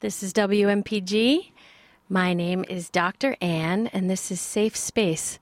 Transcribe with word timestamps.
This 0.00 0.22
is 0.22 0.32
WMPG. 0.32 1.50
My 2.08 2.32
name 2.32 2.64
is 2.70 2.88
Dr. 2.88 3.36
Ann, 3.42 3.88
and 3.88 4.08
this 4.08 4.30
is 4.30 4.40
Safe 4.40 4.74
Space, 4.74 5.38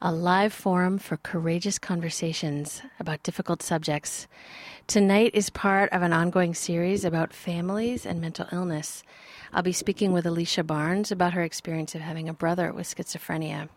a 0.00 0.10
live 0.10 0.52
forum 0.52 0.98
for 0.98 1.18
courageous 1.18 1.78
conversations 1.78 2.82
about 2.98 3.22
difficult 3.22 3.62
subjects. 3.62 4.26
Tonight 4.88 5.30
is 5.34 5.50
part 5.50 5.88
of 5.92 6.02
an 6.02 6.12
ongoing 6.12 6.52
series 6.52 7.04
about 7.04 7.32
families 7.32 8.04
and 8.04 8.20
mental 8.20 8.48
illness. 8.50 9.04
I'll 9.52 9.62
be 9.62 9.72
speaking 9.72 10.10
with 10.10 10.26
Alicia 10.26 10.64
Barnes 10.64 11.12
about 11.12 11.34
her 11.34 11.44
experience 11.44 11.94
of 11.94 12.00
having 12.00 12.28
a 12.28 12.34
brother 12.34 12.72
with 12.72 12.92
schizophrenia. 12.92 13.68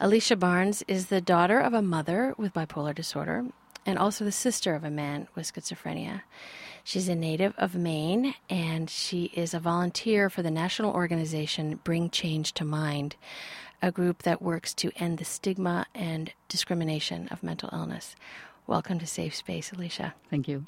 Alicia 0.00 0.34
Barnes 0.34 0.82
is 0.88 1.06
the 1.06 1.20
daughter 1.20 1.60
of 1.60 1.72
a 1.72 1.80
mother 1.80 2.34
with 2.36 2.54
bipolar 2.54 2.92
disorder 2.92 3.44
and 3.86 4.00
also 4.00 4.24
the 4.24 4.32
sister 4.32 4.74
of 4.74 4.82
a 4.82 4.90
man 4.90 5.28
with 5.36 5.52
schizophrenia. 5.52 6.22
She's 6.86 7.08
a 7.08 7.14
native 7.14 7.54
of 7.56 7.74
Maine 7.74 8.34
and 8.50 8.90
she 8.90 9.30
is 9.34 9.54
a 9.54 9.58
volunteer 9.58 10.28
for 10.28 10.42
the 10.42 10.50
national 10.50 10.92
organization 10.92 11.80
Bring 11.82 12.10
Change 12.10 12.52
to 12.52 12.64
Mind, 12.66 13.16
a 13.80 13.90
group 13.90 14.24
that 14.24 14.42
works 14.42 14.74
to 14.74 14.92
end 14.96 15.16
the 15.16 15.24
stigma 15.24 15.86
and 15.94 16.34
discrimination 16.46 17.26
of 17.28 17.42
mental 17.42 17.70
illness. 17.72 18.14
Welcome 18.66 18.98
to 18.98 19.06
Safe 19.06 19.34
Space, 19.34 19.72
Alicia. 19.72 20.14
Thank 20.28 20.46
you. 20.46 20.66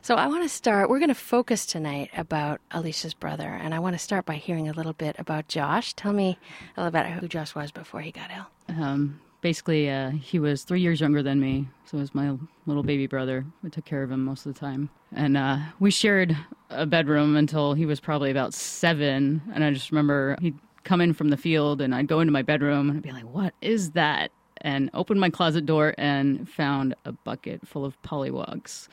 So, 0.00 0.14
I 0.14 0.26
want 0.26 0.42
to 0.42 0.48
start, 0.48 0.88
we're 0.88 1.00
going 1.00 1.08
to 1.08 1.14
focus 1.14 1.66
tonight 1.66 2.10
about 2.16 2.60
Alicia's 2.70 3.14
brother, 3.14 3.48
and 3.48 3.74
I 3.74 3.80
want 3.80 3.94
to 3.94 3.98
start 3.98 4.24
by 4.24 4.36
hearing 4.36 4.68
a 4.68 4.72
little 4.72 4.92
bit 4.92 5.16
about 5.18 5.48
Josh. 5.48 5.92
Tell 5.92 6.12
me 6.12 6.38
a 6.76 6.80
little 6.80 6.92
bit 6.92 7.06
about 7.06 7.20
who 7.20 7.28
Josh 7.28 7.54
was 7.54 7.72
before 7.72 8.00
he 8.00 8.12
got 8.12 8.30
ill. 8.30 8.74
Um, 8.76 9.20
basically, 9.40 9.90
uh, 9.90 10.10
he 10.10 10.38
was 10.38 10.64
three 10.64 10.80
years 10.80 11.00
younger 11.00 11.22
than 11.22 11.40
me, 11.40 11.68
so 11.84 11.96
he 11.96 12.00
was 12.00 12.14
my 12.14 12.36
little 12.66 12.82
baby 12.82 13.06
brother. 13.06 13.44
I 13.64 13.68
took 13.68 13.84
care 13.84 14.02
of 14.02 14.10
him 14.10 14.24
most 14.24 14.46
of 14.46 14.54
the 14.54 14.60
time. 14.60 14.90
And 15.14 15.36
uh, 15.36 15.58
we 15.78 15.90
shared 15.90 16.36
a 16.70 16.86
bedroom 16.86 17.36
until 17.36 17.74
he 17.74 17.86
was 17.86 18.00
probably 18.00 18.30
about 18.30 18.54
seven. 18.54 19.42
And 19.54 19.64
I 19.64 19.72
just 19.72 19.90
remember 19.90 20.36
he'd 20.40 20.58
come 20.84 21.00
in 21.00 21.12
from 21.12 21.28
the 21.30 21.36
field, 21.36 21.80
and 21.80 21.94
I'd 21.94 22.08
go 22.08 22.20
into 22.20 22.32
my 22.32 22.42
bedroom 22.42 22.88
and 22.88 22.98
I'd 22.98 23.02
be 23.02 23.12
like, 23.12 23.24
What 23.24 23.54
is 23.60 23.92
that? 23.92 24.30
And 24.62 24.90
opened 24.94 25.20
my 25.20 25.30
closet 25.30 25.66
door 25.66 25.94
and 25.98 26.48
found 26.48 26.94
a 27.04 27.12
bucket 27.12 27.66
full 27.68 27.84
of 27.84 28.00
pollywogs. 28.02 28.88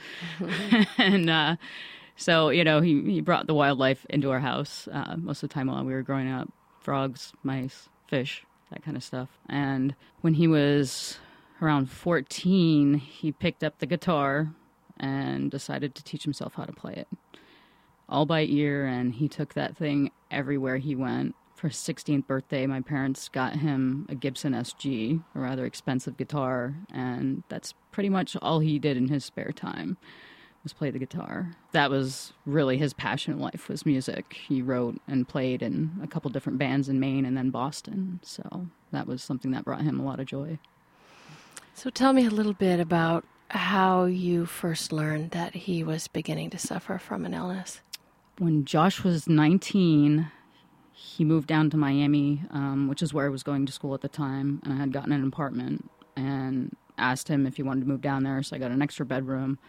and 0.98 1.30
uh, 1.30 1.56
so, 2.16 2.50
you 2.50 2.64
know, 2.64 2.82
he, 2.82 3.02
he 3.04 3.22
brought 3.22 3.48
the 3.48 3.54
wildlife 3.54 4.06
into 4.10 4.30
our 4.32 4.40
house 4.40 4.88
uh, 4.92 5.16
most 5.18 5.42
of 5.42 5.50
the 5.50 5.54
time 5.54 5.68
while 5.68 5.84
we 5.84 5.94
were 5.94 6.04
growing 6.04 6.30
up 6.30 6.50
frogs, 6.80 7.32
mice, 7.44 7.88
fish, 8.08 8.46
that 8.74 8.84
kind 8.84 8.98
of 8.98 9.04
stuff. 9.04 9.30
And 9.48 9.96
when 10.22 10.36
he 10.36 10.48
was 10.48 11.18
around 11.62 11.90
14, 11.90 12.96
he 12.96 13.32
picked 13.32 13.64
up 13.64 13.80
the 13.80 13.86
guitar 13.86 14.54
and 14.98 15.50
decided 15.50 15.96
to 15.96 16.04
teach 16.04 16.24
himself 16.24 16.56
how 16.56 16.66
to 16.66 16.74
play 16.74 16.94
it 16.94 17.08
all 18.10 18.26
by 18.26 18.42
ear. 18.42 18.86
And 18.86 19.14
he 19.14 19.28
took 19.28 19.54
that 19.54 19.78
thing 19.78 20.12
everywhere 20.30 20.78
he 20.78 20.96
went. 20.96 21.36
For 21.56 21.70
his 21.70 21.78
16th 21.78 22.28
birthday, 22.28 22.68
my 22.68 22.82
parents 22.82 23.30
got 23.30 23.56
him 23.56 24.06
a 24.10 24.16
Gibson 24.16 24.52
SG, 24.52 25.24
a 25.34 25.40
rather 25.40 25.66
expensive 25.66 26.18
guitar, 26.18 26.76
and 26.92 27.44
that's 27.48 27.74
pretty 27.92 28.10
much 28.10 28.36
all 28.42 28.60
he 28.60 28.80
did 28.80 28.98
in 28.98 29.08
his 29.08 29.24
spare 29.24 29.54
time 29.54 29.98
was 30.64 30.74
play 30.74 30.90
the 30.90 31.00
guitar. 31.00 31.52
That 31.74 31.92
was 31.92 32.34
really 32.46 32.78
his 32.78 32.94
passion 32.94 33.34
in 33.34 33.40
life 33.40 33.68
was 33.68 33.86
music. 33.86 34.34
He 34.48 34.62
wrote 34.62 35.00
and 35.08 35.28
played 35.28 35.62
in 35.62 36.00
a 36.02 36.08
couple 36.08 36.32
different 36.32 36.58
bands 36.58 36.88
in 36.90 37.00
Maine 37.00 37.26
and 37.26 37.38
then 37.38 37.50
Boston. 37.50 38.20
So 38.24 38.68
that 38.92 39.06
was 39.06 39.22
something 39.22 39.52
that 39.52 39.66
brought 39.66 39.82
him 39.82 40.00
a 40.00 40.06
lot 40.06 40.20
of 40.20 40.26
joy. 40.26 40.60
So 41.74 41.90
tell 41.90 42.14
me 42.14 42.26
a 42.26 42.30
little 42.30 42.54
bit 42.54 42.80
about 42.80 43.26
how 43.50 44.06
you 44.06 44.46
first 44.46 44.92
learned 44.92 45.32
that 45.32 45.54
he 45.54 45.84
was 45.84 46.08
beginning 46.08 46.50
to 46.52 46.58
suffer 46.58 46.98
from 46.98 47.26
an 47.26 47.34
illness. 47.34 47.82
When 48.38 48.66
Josh 48.66 49.04
was 49.04 49.28
19, 49.28 50.32
he 50.92 51.24
moved 51.24 51.48
down 51.48 51.70
to 51.72 51.78
Miami, 51.78 52.44
um, 52.52 52.88
which 52.88 53.02
is 53.02 53.14
where 53.14 53.26
I 53.26 53.30
was 53.30 53.44
going 53.44 53.66
to 53.66 53.72
school 53.72 53.94
at 53.94 54.02
the 54.02 54.08
time, 54.08 54.62
and 54.64 54.74
I 54.74 54.78
had 54.78 54.94
gotten 54.94 55.12
an 55.12 55.24
apartment 55.28 55.90
and 56.16 56.76
asked 56.98 57.28
him 57.28 57.46
if 57.46 57.58
he 57.58 57.64
wanted 57.64 57.82
to 57.82 57.88
move 57.88 58.02
down 58.02 58.24
there. 58.24 58.42
So 58.42 58.56
I 58.56 58.60
got 58.60 58.72
an 58.72 58.82
extra 58.82 59.06
bedroom 59.06 59.60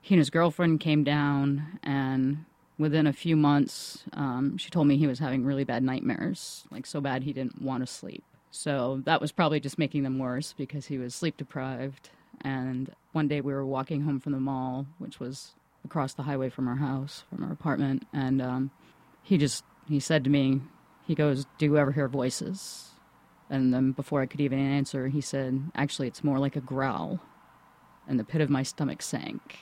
he 0.00 0.14
and 0.14 0.20
his 0.20 0.30
girlfriend 0.30 0.80
came 0.80 1.04
down, 1.04 1.78
and 1.82 2.44
within 2.78 3.06
a 3.06 3.12
few 3.12 3.36
months, 3.36 4.04
um, 4.12 4.56
she 4.56 4.70
told 4.70 4.86
me 4.86 4.96
he 4.96 5.06
was 5.06 5.18
having 5.18 5.44
really 5.44 5.64
bad 5.64 5.82
nightmares, 5.82 6.64
like 6.70 6.86
so 6.86 7.00
bad 7.00 7.24
he 7.24 7.32
didn't 7.32 7.60
want 7.60 7.82
to 7.82 7.86
sleep. 7.86 8.24
So 8.50 9.02
that 9.04 9.20
was 9.20 9.32
probably 9.32 9.60
just 9.60 9.78
making 9.78 10.04
them 10.04 10.18
worse 10.18 10.54
because 10.56 10.86
he 10.86 10.98
was 10.98 11.14
sleep 11.14 11.36
deprived. 11.36 12.10
And 12.40 12.94
one 13.12 13.28
day 13.28 13.40
we 13.40 13.52
were 13.52 13.66
walking 13.66 14.02
home 14.02 14.20
from 14.20 14.32
the 14.32 14.40
mall, 14.40 14.86
which 14.98 15.20
was 15.20 15.54
across 15.84 16.14
the 16.14 16.22
highway 16.22 16.48
from 16.48 16.68
our 16.68 16.76
house, 16.76 17.24
from 17.28 17.44
our 17.44 17.52
apartment, 17.52 18.06
and 18.12 18.40
um, 18.40 18.70
he 19.22 19.38
just 19.38 19.64
he 19.88 20.00
said 20.00 20.24
to 20.24 20.30
me, 20.30 20.60
he 21.06 21.14
goes, 21.14 21.46
"Do 21.58 21.66
you 21.66 21.78
ever 21.78 21.92
hear 21.92 22.08
voices?" 22.08 22.90
And 23.50 23.72
then 23.72 23.92
before 23.92 24.20
I 24.20 24.26
could 24.26 24.40
even 24.40 24.58
answer, 24.58 25.08
he 25.08 25.20
said, 25.20 25.70
"Actually, 25.74 26.08
it's 26.08 26.24
more 26.24 26.38
like 26.38 26.56
a 26.56 26.60
growl." 26.60 27.20
And 28.06 28.18
the 28.18 28.24
pit 28.24 28.40
of 28.40 28.50
my 28.50 28.62
stomach 28.62 29.02
sank 29.02 29.58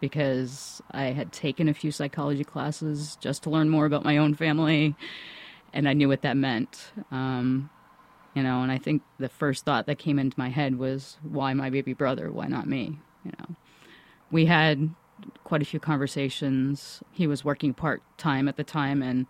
because 0.00 0.82
I 0.90 1.06
had 1.06 1.32
taken 1.32 1.68
a 1.68 1.74
few 1.74 1.90
psychology 1.90 2.44
classes 2.44 3.16
just 3.20 3.42
to 3.44 3.50
learn 3.50 3.68
more 3.68 3.86
about 3.86 4.04
my 4.04 4.16
own 4.16 4.34
family, 4.34 4.94
and 5.72 5.88
I 5.88 5.92
knew 5.92 6.08
what 6.08 6.22
that 6.22 6.36
meant. 6.36 6.92
Um, 7.10 7.70
you 8.34 8.42
know, 8.42 8.62
and 8.62 8.70
I 8.70 8.78
think 8.78 9.02
the 9.18 9.28
first 9.28 9.64
thought 9.64 9.86
that 9.86 9.98
came 9.98 10.18
into 10.18 10.38
my 10.38 10.48
head 10.48 10.78
was, 10.78 11.18
why 11.22 11.54
my 11.54 11.70
baby 11.70 11.92
brother? 11.92 12.30
Why 12.30 12.46
not 12.46 12.68
me? 12.68 12.98
You 13.24 13.32
know, 13.38 13.56
we 14.30 14.46
had 14.46 14.90
quite 15.44 15.62
a 15.62 15.64
few 15.64 15.80
conversations. 15.80 17.02
He 17.10 17.26
was 17.26 17.44
working 17.44 17.74
part 17.74 18.02
time 18.16 18.46
at 18.46 18.56
the 18.56 18.64
time 18.64 19.02
and 19.02 19.26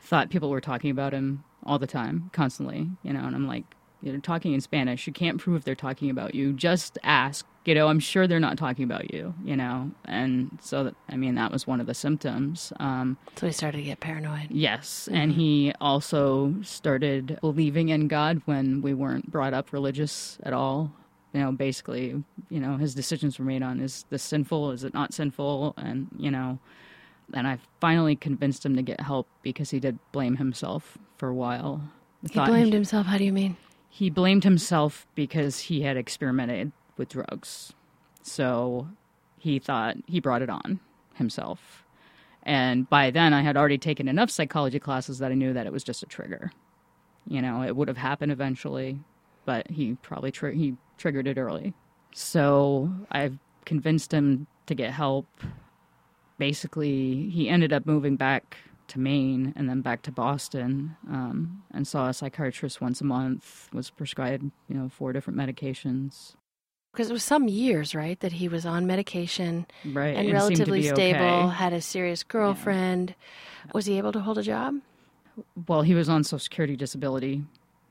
thought 0.00 0.30
people 0.30 0.50
were 0.50 0.60
talking 0.60 0.90
about 0.90 1.12
him 1.12 1.44
all 1.64 1.78
the 1.78 1.86
time, 1.86 2.30
constantly, 2.32 2.90
you 3.02 3.12
know, 3.12 3.24
and 3.24 3.36
I'm 3.36 3.46
like, 3.46 3.64
you're 4.02 4.18
talking 4.18 4.52
in 4.52 4.60
Spanish. 4.60 5.06
You 5.06 5.12
can't 5.12 5.38
prove 5.38 5.64
they're 5.64 5.74
talking 5.74 6.10
about 6.10 6.34
you. 6.34 6.52
Just 6.52 6.98
ask. 7.02 7.46
You 7.64 7.76
know, 7.76 7.86
I'm 7.86 8.00
sure 8.00 8.26
they're 8.26 8.40
not 8.40 8.58
talking 8.58 8.84
about 8.84 9.14
you. 9.14 9.34
You 9.44 9.56
know, 9.56 9.92
and 10.04 10.58
so 10.60 10.84
that, 10.84 10.94
I 11.08 11.16
mean 11.16 11.36
that 11.36 11.52
was 11.52 11.66
one 11.66 11.80
of 11.80 11.86
the 11.86 11.94
symptoms. 11.94 12.72
Um, 12.80 13.16
so 13.36 13.46
he 13.46 13.52
started 13.52 13.78
to 13.78 13.84
get 13.84 14.00
paranoid. 14.00 14.48
Yes, 14.50 15.06
mm-hmm. 15.06 15.20
and 15.20 15.32
he 15.32 15.72
also 15.80 16.54
started 16.62 17.38
believing 17.40 17.90
in 17.90 18.08
God 18.08 18.42
when 18.44 18.82
we 18.82 18.94
weren't 18.94 19.30
brought 19.30 19.54
up 19.54 19.72
religious 19.72 20.38
at 20.42 20.52
all. 20.52 20.92
You 21.32 21.40
know, 21.40 21.52
basically, 21.52 22.22
you 22.50 22.60
know, 22.60 22.76
his 22.76 22.94
decisions 22.94 23.38
were 23.38 23.44
made 23.44 23.62
on 23.62 23.80
is 23.80 24.04
this 24.10 24.22
sinful? 24.22 24.72
Is 24.72 24.84
it 24.84 24.92
not 24.92 25.14
sinful? 25.14 25.74
And 25.76 26.08
you 26.18 26.30
know, 26.30 26.58
and 27.32 27.46
I 27.46 27.58
finally 27.80 28.16
convinced 28.16 28.66
him 28.66 28.74
to 28.76 28.82
get 28.82 29.00
help 29.00 29.28
because 29.42 29.70
he 29.70 29.78
did 29.78 29.98
blame 30.10 30.36
himself 30.36 30.98
for 31.16 31.28
a 31.28 31.34
while. 31.34 31.80
He 32.28 32.38
blamed 32.38 32.66
he, 32.66 32.72
himself. 32.72 33.06
How 33.06 33.18
do 33.18 33.24
you 33.24 33.32
mean? 33.32 33.56
He 33.94 34.08
blamed 34.08 34.42
himself 34.42 35.06
because 35.14 35.60
he 35.60 35.82
had 35.82 35.98
experimented 35.98 36.72
with 36.96 37.10
drugs. 37.10 37.74
So 38.22 38.88
he 39.38 39.58
thought 39.58 39.98
he 40.06 40.18
brought 40.18 40.40
it 40.40 40.48
on 40.48 40.80
himself. 41.16 41.84
And 42.42 42.88
by 42.88 43.10
then, 43.10 43.34
I 43.34 43.42
had 43.42 43.54
already 43.54 43.76
taken 43.76 44.08
enough 44.08 44.30
psychology 44.30 44.80
classes 44.80 45.18
that 45.18 45.30
I 45.30 45.34
knew 45.34 45.52
that 45.52 45.66
it 45.66 45.74
was 45.74 45.84
just 45.84 46.02
a 46.02 46.06
trigger. 46.06 46.52
You 47.28 47.42
know, 47.42 47.62
it 47.62 47.76
would 47.76 47.88
have 47.88 47.98
happened 47.98 48.32
eventually, 48.32 48.98
but 49.44 49.70
he 49.70 49.96
probably 50.00 50.30
tri- 50.30 50.54
he 50.54 50.74
triggered 50.96 51.26
it 51.26 51.36
early. 51.36 51.74
So 52.14 52.90
I've 53.10 53.38
convinced 53.66 54.10
him 54.10 54.46
to 54.68 54.74
get 54.74 54.90
help. 54.90 55.26
Basically, 56.38 57.28
he 57.28 57.50
ended 57.50 57.74
up 57.74 57.84
moving 57.84 58.16
back 58.16 58.56
to 58.92 58.98
Maine 58.98 59.52
and 59.56 59.68
then 59.68 59.80
back 59.80 60.02
to 60.02 60.12
Boston 60.12 60.96
um, 61.08 61.62
and 61.72 61.86
saw 61.86 62.08
a 62.08 62.14
psychiatrist 62.14 62.80
once 62.80 63.00
a 63.00 63.04
month, 63.04 63.68
was 63.72 63.90
prescribed, 63.90 64.50
you 64.68 64.76
know, 64.76 64.88
four 64.88 65.12
different 65.12 65.38
medications. 65.38 66.34
Because 66.92 67.08
it 67.08 67.12
was 67.12 67.24
some 67.24 67.48
years, 67.48 67.94
right, 67.94 68.20
that 68.20 68.32
he 68.32 68.48
was 68.48 68.66
on 68.66 68.86
medication 68.86 69.66
right. 69.92 70.14
and, 70.14 70.26
and 70.26 70.32
relatively 70.32 70.82
stable, 70.82 71.24
okay. 71.24 71.54
had 71.54 71.72
a 71.72 71.80
serious 71.80 72.22
girlfriend. 72.22 73.14
Yeah. 73.64 73.70
Was 73.74 73.86
he 73.86 73.96
able 73.96 74.12
to 74.12 74.20
hold 74.20 74.38
a 74.38 74.42
job? 74.42 74.74
Well, 75.66 75.82
he 75.82 75.94
was 75.94 76.10
on 76.10 76.22
Social 76.22 76.38
Security 76.38 76.76
disability. 76.76 77.44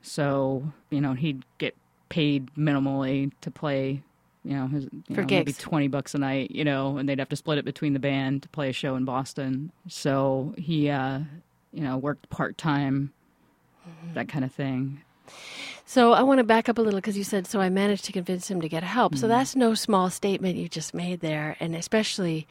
So, 0.04 0.72
you 0.92 1.02
know, 1.02 1.14
he'd 1.14 1.44
get 1.58 1.76
paid 2.10 2.54
minimally 2.56 3.32
to 3.42 3.50
play 3.50 4.04
you 4.44 4.56
know, 4.56 4.68
his, 4.68 4.86
you 4.86 5.16
For 5.16 5.22
know, 5.22 5.28
maybe 5.28 5.54
20 5.54 5.88
bucks 5.88 6.16
a 6.16 6.18
night, 6.18 6.52
you 6.52 6.64
know, 6.64 6.98
and 6.98 7.08
they'd 7.08 7.20
have 7.20 7.30
to 7.30 7.36
split 7.36 7.58
it 7.58 7.66
between 7.66 7.94
the 7.94 8.00
band 8.00 8.44
to 8.44 8.50
play 8.50 8.70
a 8.70 8.74
show 8.74 8.96
in 8.96 9.06
Boston. 9.06 9.72
So 9.88 10.54
he, 10.58 10.90
uh, 10.90 11.20
you 11.72 11.82
know, 11.84 11.98
worked 11.98 12.30
part 12.30 12.58
time, 12.58 13.14
mm-hmm. 13.88 14.14
that 14.16 14.28
kind 14.28 14.44
of 14.44 14.52
thing. 14.52 15.02
So 15.86 16.14
I 16.14 16.24
want 16.24 16.40
to 16.40 16.44
back 16.44 16.70
up 16.70 16.78
a 16.78 16.82
little 16.82 17.00
because 17.00 17.18
you 17.18 17.24
said, 17.24 17.46
so 17.46 17.62
I 17.62 17.70
managed 17.70 18.06
to 18.06 18.12
convince 18.12 18.50
him 18.50 18.62
to 18.62 18.70
get 18.70 18.84
help. 18.84 19.14
Mm-hmm. 19.14 19.22
So 19.22 19.28
that's 19.28 19.56
no 19.56 19.74
small 19.74 20.10
statement 20.10 20.58
you 20.58 20.68
just 20.68 20.94
made 20.94 21.20
there. 21.20 21.56
And 21.60 21.76
especially, 21.76 22.48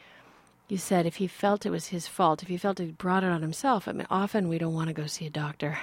you 0.69 0.77
said 0.77 1.05
if 1.05 1.17
he 1.17 1.27
felt 1.27 1.65
it 1.65 1.71
was 1.71 1.87
his 1.87 2.07
fault, 2.07 2.41
if 2.41 2.47
he 2.47 2.57
felt 2.57 2.79
he 2.79 2.85
brought 2.85 3.23
it 3.23 3.31
on 3.31 3.41
himself. 3.41 3.87
I 3.87 3.91
mean, 3.91 4.07
often 4.09 4.47
we 4.47 4.57
don't 4.57 4.73
want 4.73 4.87
to 4.87 4.93
go 4.93 5.07
see 5.07 5.25
a 5.25 5.29
doctor 5.29 5.79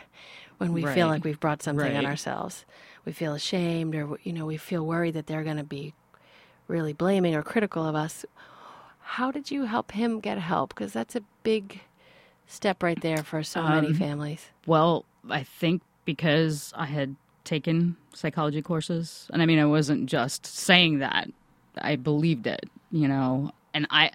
when 0.58 0.72
we 0.72 0.84
right. 0.84 0.94
feel 0.94 1.08
like 1.08 1.24
we've 1.24 1.40
brought 1.40 1.62
something 1.62 1.86
right. 1.86 1.96
on 1.96 2.06
ourselves. 2.06 2.64
We 3.04 3.12
feel 3.12 3.34
ashamed 3.34 3.94
or, 3.94 4.18
you 4.22 4.32
know, 4.32 4.44
we 4.46 4.56
feel 4.56 4.84
worried 4.84 5.14
that 5.14 5.26
they're 5.26 5.44
going 5.44 5.56
to 5.56 5.64
be 5.64 5.94
really 6.66 6.92
blaming 6.92 7.34
or 7.34 7.42
critical 7.42 7.86
of 7.86 7.94
us. 7.94 8.24
How 9.00 9.30
did 9.30 9.50
you 9.50 9.64
help 9.64 9.92
him 9.92 10.20
get 10.20 10.38
help? 10.38 10.70
Because 10.70 10.92
that's 10.92 11.16
a 11.16 11.22
big 11.42 11.80
step 12.46 12.82
right 12.82 13.00
there 13.00 13.22
for 13.22 13.42
so 13.42 13.62
many 13.62 13.88
Um, 13.88 13.94
families. 13.94 14.46
Well, 14.66 15.04
I 15.30 15.44
think 15.44 15.82
because 16.04 16.72
I 16.76 16.86
had 16.86 17.16
taken 17.44 17.96
psychology 18.14 18.60
courses, 18.60 19.28
and 19.32 19.40
I 19.40 19.46
mean, 19.46 19.58
I 19.58 19.64
wasn't 19.64 20.06
just 20.06 20.44
saying 20.44 20.98
that; 20.98 21.28
I 21.80 21.96
believed 21.96 22.46
it, 22.46 22.68
you 22.90 23.08
know. 23.08 23.52
And 23.72 23.86
I, 23.90 24.10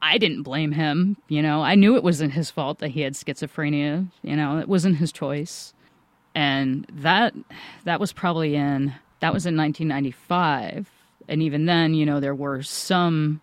I 0.00 0.18
didn't 0.18 0.42
blame 0.42 0.72
him, 0.72 1.16
you 1.28 1.42
know. 1.42 1.62
I 1.62 1.74
knew 1.74 1.96
it 1.96 2.04
wasn't 2.04 2.32
his 2.32 2.50
fault 2.50 2.78
that 2.78 2.90
he 2.90 3.00
had 3.00 3.14
schizophrenia, 3.14 4.08
you 4.22 4.36
know. 4.36 4.58
It 4.58 4.68
wasn't 4.68 4.96
his 4.96 5.12
choice, 5.12 5.74
and 6.34 6.86
that 6.92 7.34
that 7.84 8.00
was 8.00 8.12
probably 8.12 8.54
in 8.54 8.94
that 9.20 9.34
was 9.34 9.46
in 9.46 9.56
1995, 9.56 10.88
and 11.28 11.42
even 11.42 11.66
then, 11.66 11.94
you 11.94 12.06
know, 12.06 12.20
there 12.20 12.34
were 12.34 12.62
some 12.62 13.40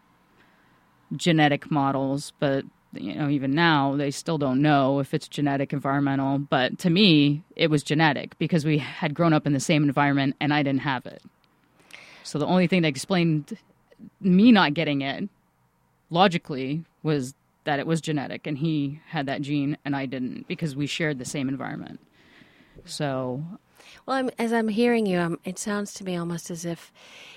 genetic 1.15 1.69
models, 1.69 2.31
but 2.39 2.65
you 2.93 3.13
know, 3.15 3.29
even 3.29 3.53
now 3.53 3.95
they 3.95 4.11
still 4.11 4.37
don't 4.37 4.61
know 4.61 4.99
if 4.99 5.13
it's 5.13 5.27
genetic, 5.27 5.73
environmental. 5.73 6.39
But 6.39 6.79
to 6.79 6.89
me, 6.89 7.43
it 7.55 7.69
was 7.69 7.83
genetic 7.83 8.37
because 8.37 8.65
we 8.65 8.77
had 8.77 9.13
grown 9.13 9.33
up 9.33 9.45
in 9.45 9.53
the 9.53 9.59
same 9.59 9.83
environment 9.83 10.35
and 10.39 10.53
I 10.53 10.63
didn't 10.63 10.81
have 10.81 11.05
it. 11.05 11.21
So 12.23 12.39
the 12.39 12.45
only 12.45 12.67
thing 12.67 12.81
that 12.83 12.87
explained 12.87 13.57
me 14.21 14.51
not 14.51 14.73
getting 14.73 15.01
it 15.01 15.29
logically 16.15 16.83
was 17.03 17.35
that 17.65 17.77
it 17.77 17.85
was 17.85 18.01
genetic 18.01 18.47
and 18.47 18.57
he 18.57 19.01
had 19.09 19.25
that 19.27 19.41
gene 19.41 19.77
and 19.85 19.95
I 19.95 20.05
didn't 20.05 20.47
because 20.47 20.75
we 20.75 20.87
shared 20.87 21.19
the 21.19 21.25
same 21.25 21.49
environment. 21.49 21.99
So 22.85 23.43
Well, 24.05 24.17
I'm, 24.17 24.29
as 24.39 24.53
I'm 24.53 24.69
hearing 24.69 25.05
you, 25.05 25.19
um, 25.19 25.39
it 25.43 25.59
sounds 25.59 25.93
to 25.95 26.03
me 26.03 26.15
almost 26.15 26.49
as 26.49 26.65
if 26.65 26.91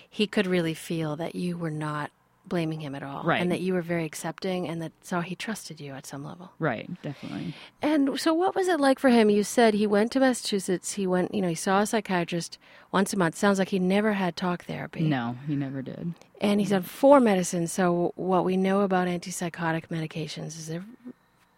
he 0.08 0.26
could 0.26 0.46
really 0.46 0.74
feel 0.74 1.16
that 1.16 1.34
you 1.34 1.58
were 1.58 1.70
not 1.70 2.10
blaming 2.48 2.80
him 2.80 2.94
at 2.94 3.02
all, 3.02 3.22
Right. 3.22 3.40
And 3.40 3.50
that 3.52 3.60
you 3.60 3.74
were 3.74 3.82
very 3.82 4.04
accepting, 4.04 4.66
and 4.68 4.80
that 4.82 4.92
so 5.02 5.20
he 5.20 5.34
trusted 5.34 5.80
you 5.80 5.92
at 5.92 6.06
some 6.06 6.24
level. 6.24 6.52
right, 6.58 6.90
definitely. 7.02 7.54
And 7.82 8.18
so, 8.18 8.32
what 8.34 8.54
was 8.54 8.68
it 8.68 8.80
like 8.80 8.98
for 8.98 9.10
him? 9.10 9.30
You 9.30 9.44
said 9.44 9.74
he 9.74 9.86
went 9.86 10.12
to 10.12 10.20
Massachusetts. 10.20 10.92
He 10.92 11.06
went, 11.06 11.34
you 11.34 11.42
know, 11.42 11.48
he 11.48 11.54
saw 11.54 11.80
a 11.80 11.86
psychiatrist 11.86 12.58
once 12.92 13.12
a 13.12 13.16
month. 13.16 13.36
Sounds 13.36 13.58
like 13.58 13.68
he 13.68 13.78
never 13.78 14.14
had 14.14 14.36
talk 14.36 14.64
therapy. 14.64 15.02
No, 15.02 15.36
he 15.46 15.54
never 15.56 15.82
did. 15.82 16.14
And 16.40 16.60
he's 16.60 16.72
on 16.72 16.82
four 16.82 17.20
medicines. 17.20 17.72
So, 17.72 18.12
what 18.16 18.44
we 18.44 18.56
know 18.56 18.80
about 18.82 19.08
antipsychotic 19.08 19.88
medications 19.88 20.58
is 20.58 20.68
they're 20.68 20.84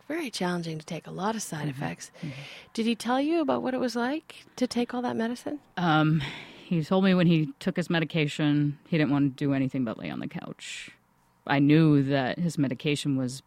very 0.09 0.31
challenging 0.31 0.77
to 0.77 0.85
take, 0.85 1.07
a 1.07 1.11
lot 1.13 1.37
of 1.37 1.43
side 1.43 1.69
effects. 1.69 2.11
Did 2.75 2.85
he 2.85 2.97
tell 2.97 3.21
you 3.21 3.41
about 3.41 3.63
what 3.63 3.75
it 3.75 3.81
was 3.81 3.95
like 3.95 4.45
to 4.57 4.67
take 4.67 4.93
all 4.93 5.03
that 5.03 5.15
medicine? 5.15 5.61
Um, 5.77 6.21
he 6.71 6.85
told 6.85 7.03
me 7.03 7.15
when 7.15 7.27
he 7.27 7.53
took 7.59 7.77
his 7.77 7.91
medication, 7.91 8.79
he 8.87 8.97
didn't 8.97 9.11
want 9.11 9.37
to 9.37 9.45
do 9.45 9.53
anything 9.53 9.85
but 9.85 9.99
lay 9.99 10.09
on 10.09 10.21
the 10.21 10.29
couch. 10.29 10.91
I 11.45 11.59
knew 11.59 12.01
that 12.05 12.39
his 12.39 12.59
medication 12.59 13.17
was, 13.17 13.43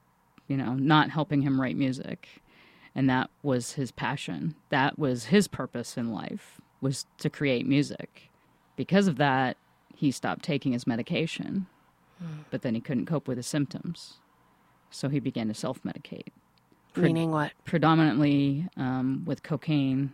you 0.50 0.58
know, 0.58 0.74
not 0.74 1.10
helping 1.10 1.42
him 1.42 1.62
write 1.62 1.78
music, 1.78 2.28
and 2.94 3.10
that 3.10 3.30
was 3.42 3.74
his 3.74 3.92
passion. 3.92 4.56
That 4.70 5.00
was 5.00 5.26
his 5.26 5.48
purpose 5.48 5.96
in 5.96 6.12
life 6.12 6.60
was 6.82 7.06
to 7.20 7.30
create 7.30 7.66
music. 7.66 8.30
Because 8.76 9.08
of 9.08 9.16
that, 9.16 9.56
he 9.96 10.12
stopped 10.12 10.44
taking 10.44 10.74
his 10.74 10.86
medication, 10.86 11.68
but 12.52 12.62
then 12.62 12.76
he 12.76 12.82
couldn't 12.82 13.06
cope 13.06 13.26
with 13.28 13.38
his 13.38 13.48
symptoms, 13.48 14.16
so 14.92 15.08
he 15.08 15.20
began 15.22 15.48
to 15.48 15.54
self-medicate 15.54 16.28
Pre- 16.94 17.04
Meaning 17.04 17.32
what? 17.32 17.54
predominantly 17.66 18.68
um, 18.78 19.24
with 19.26 19.44
cocaine. 19.44 20.12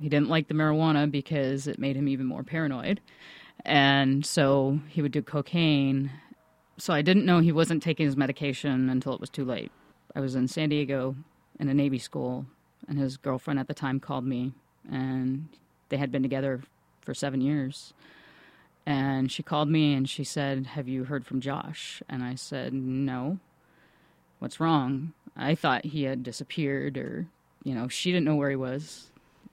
He 0.00 0.08
didn't 0.08 0.28
like 0.28 0.48
the 0.48 0.54
marijuana 0.54 1.10
because 1.10 1.66
it 1.66 1.78
made 1.78 1.96
him 1.96 2.08
even 2.08 2.26
more 2.26 2.42
paranoid. 2.42 3.00
And 3.64 4.24
so 4.24 4.80
he 4.88 5.02
would 5.02 5.12
do 5.12 5.22
cocaine. 5.22 6.10
So 6.78 6.94
I 6.94 7.02
didn't 7.02 7.26
know 7.26 7.40
he 7.40 7.52
wasn't 7.52 7.82
taking 7.82 8.06
his 8.06 8.16
medication 8.16 8.88
until 8.88 9.12
it 9.12 9.20
was 9.20 9.30
too 9.30 9.44
late. 9.44 9.70
I 10.14 10.20
was 10.20 10.34
in 10.34 10.48
San 10.48 10.70
Diego 10.70 11.14
in 11.58 11.68
a 11.68 11.74
Navy 11.74 11.98
school, 11.98 12.46
and 12.88 12.98
his 12.98 13.18
girlfriend 13.18 13.60
at 13.60 13.68
the 13.68 13.74
time 13.74 14.00
called 14.00 14.24
me, 14.24 14.52
and 14.90 15.48
they 15.90 15.98
had 15.98 16.10
been 16.10 16.22
together 16.22 16.62
for 17.02 17.12
seven 17.12 17.40
years. 17.40 17.92
And 18.86 19.30
she 19.30 19.42
called 19.42 19.68
me 19.68 19.92
and 19.92 20.08
she 20.08 20.24
said, 20.24 20.68
Have 20.68 20.88
you 20.88 21.04
heard 21.04 21.26
from 21.26 21.40
Josh? 21.40 22.02
And 22.08 22.24
I 22.24 22.34
said, 22.34 22.72
No. 22.72 23.38
What's 24.38 24.58
wrong? 24.58 25.12
I 25.36 25.54
thought 25.54 25.84
he 25.84 26.04
had 26.04 26.22
disappeared, 26.22 26.96
or, 26.96 27.26
you 27.62 27.74
know, 27.74 27.88
she 27.88 28.10
didn't 28.10 28.24
know 28.24 28.36
where 28.36 28.50
he 28.50 28.56
was. 28.56 29.09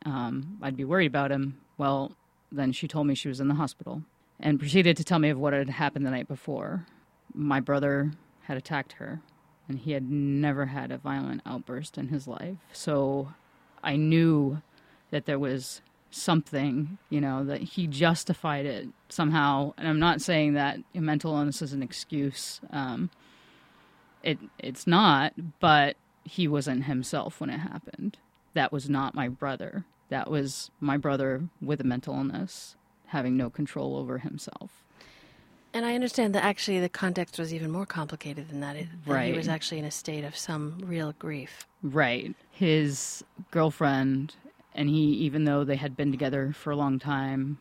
Um, 0.08 0.58
I'd 0.62 0.78
be 0.78 0.86
worried 0.86 1.08
about 1.08 1.34
him. 1.34 1.58
Well, 1.78 2.14
then 2.50 2.72
she 2.72 2.88
told 2.88 3.08
me 3.08 3.14
she 3.14 3.28
was 3.28 3.42
in 3.42 3.50
the 3.50 3.56
hospital 3.56 4.04
and 4.40 4.58
proceeded 4.58 4.96
to 4.98 5.04
tell 5.04 5.20
me 5.20 5.30
of 5.30 5.38
what 5.38 5.52
had 5.52 5.70
happened 5.70 6.06
the 6.06 6.12
night 6.12 6.30
before. 6.30 6.86
My 7.34 7.60
brother 7.60 8.14
had 8.44 8.56
attacked 8.56 8.94
her, 8.94 9.20
and 9.68 9.80
he 9.80 9.92
had 9.92 10.10
never 10.10 10.68
had 10.68 10.92
a 10.94 10.98
violent 10.98 11.42
outburst 11.46 11.98
in 11.98 12.08
his 12.08 12.26
life. 12.26 12.56
So 12.72 13.34
I 13.84 13.98
knew 13.98 14.62
that 15.12 15.26
there 15.26 15.38
was 15.38 15.82
something, 16.10 16.98
you 17.10 17.20
know, 17.20 17.44
that 17.44 17.62
he 17.62 17.86
justified 17.86 18.66
it 18.66 18.88
somehow. 19.10 19.74
And 19.78 19.90
I'm 19.90 20.00
not 20.00 20.22
saying 20.22 20.54
that 20.54 20.80
mental 20.94 21.36
illness 21.36 21.62
is 21.62 21.74
an 21.74 21.84
excuse. 21.84 22.62
Um, 22.72 23.10
it 24.24 24.40
it's 24.58 24.88
not, 24.88 25.34
but 25.60 25.98
he 26.24 26.48
wasn't 26.48 26.86
himself 26.86 27.42
when 27.42 27.50
it 27.50 27.58
happened. 27.58 28.18
That 28.54 28.72
was 28.72 28.90
not 28.90 29.14
my 29.14 29.28
brother. 29.28 29.84
That 30.10 30.30
was 30.30 30.72
my 30.80 30.98
brother 30.98 31.50
with 31.62 31.82
a 31.82 31.84
mental 31.84 32.16
illness, 32.16 32.76
having 33.08 33.36
no 33.36 33.50
control 33.50 33.96
over 33.98 34.20
himself. 34.20 34.84
And 35.74 35.86
I 35.86 35.96
understand 35.96 36.34
that 36.34 36.44
actually 36.44 36.80
the 36.80 36.90
context 36.90 37.38
was 37.38 37.54
even 37.54 37.70
more 37.70 37.86
complicated 37.86 38.50
than 38.50 38.62
that. 38.62 38.76
It, 38.76 38.88
that 39.06 39.26
He 39.26 39.34
was 39.34 39.48
actually 39.48 39.80
in 39.80 39.86
a 39.86 39.92
state 39.92 40.24
of 40.24 40.36
some 40.36 40.80
real 40.84 41.14
grief. 41.20 41.68
Right. 41.84 42.34
His 42.52 43.24
girlfriend, 43.52 44.36
and 44.74 44.90
he, 44.90 45.04
even 45.04 45.44
though 45.44 45.64
they 45.64 45.76
had 45.76 45.96
been 45.96 46.12
together 46.12 46.54
for 46.54 46.72
a 46.72 46.76
long 46.76 47.00
time, 47.00 47.60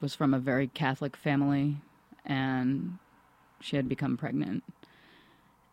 was 0.00 0.14
from 0.14 0.32
a 0.32 0.38
very 0.38 0.68
Catholic 0.68 1.16
family, 1.16 1.76
and 2.24 2.98
she 3.60 3.76
had 3.76 3.88
become 3.88 4.16
pregnant. 4.16 4.62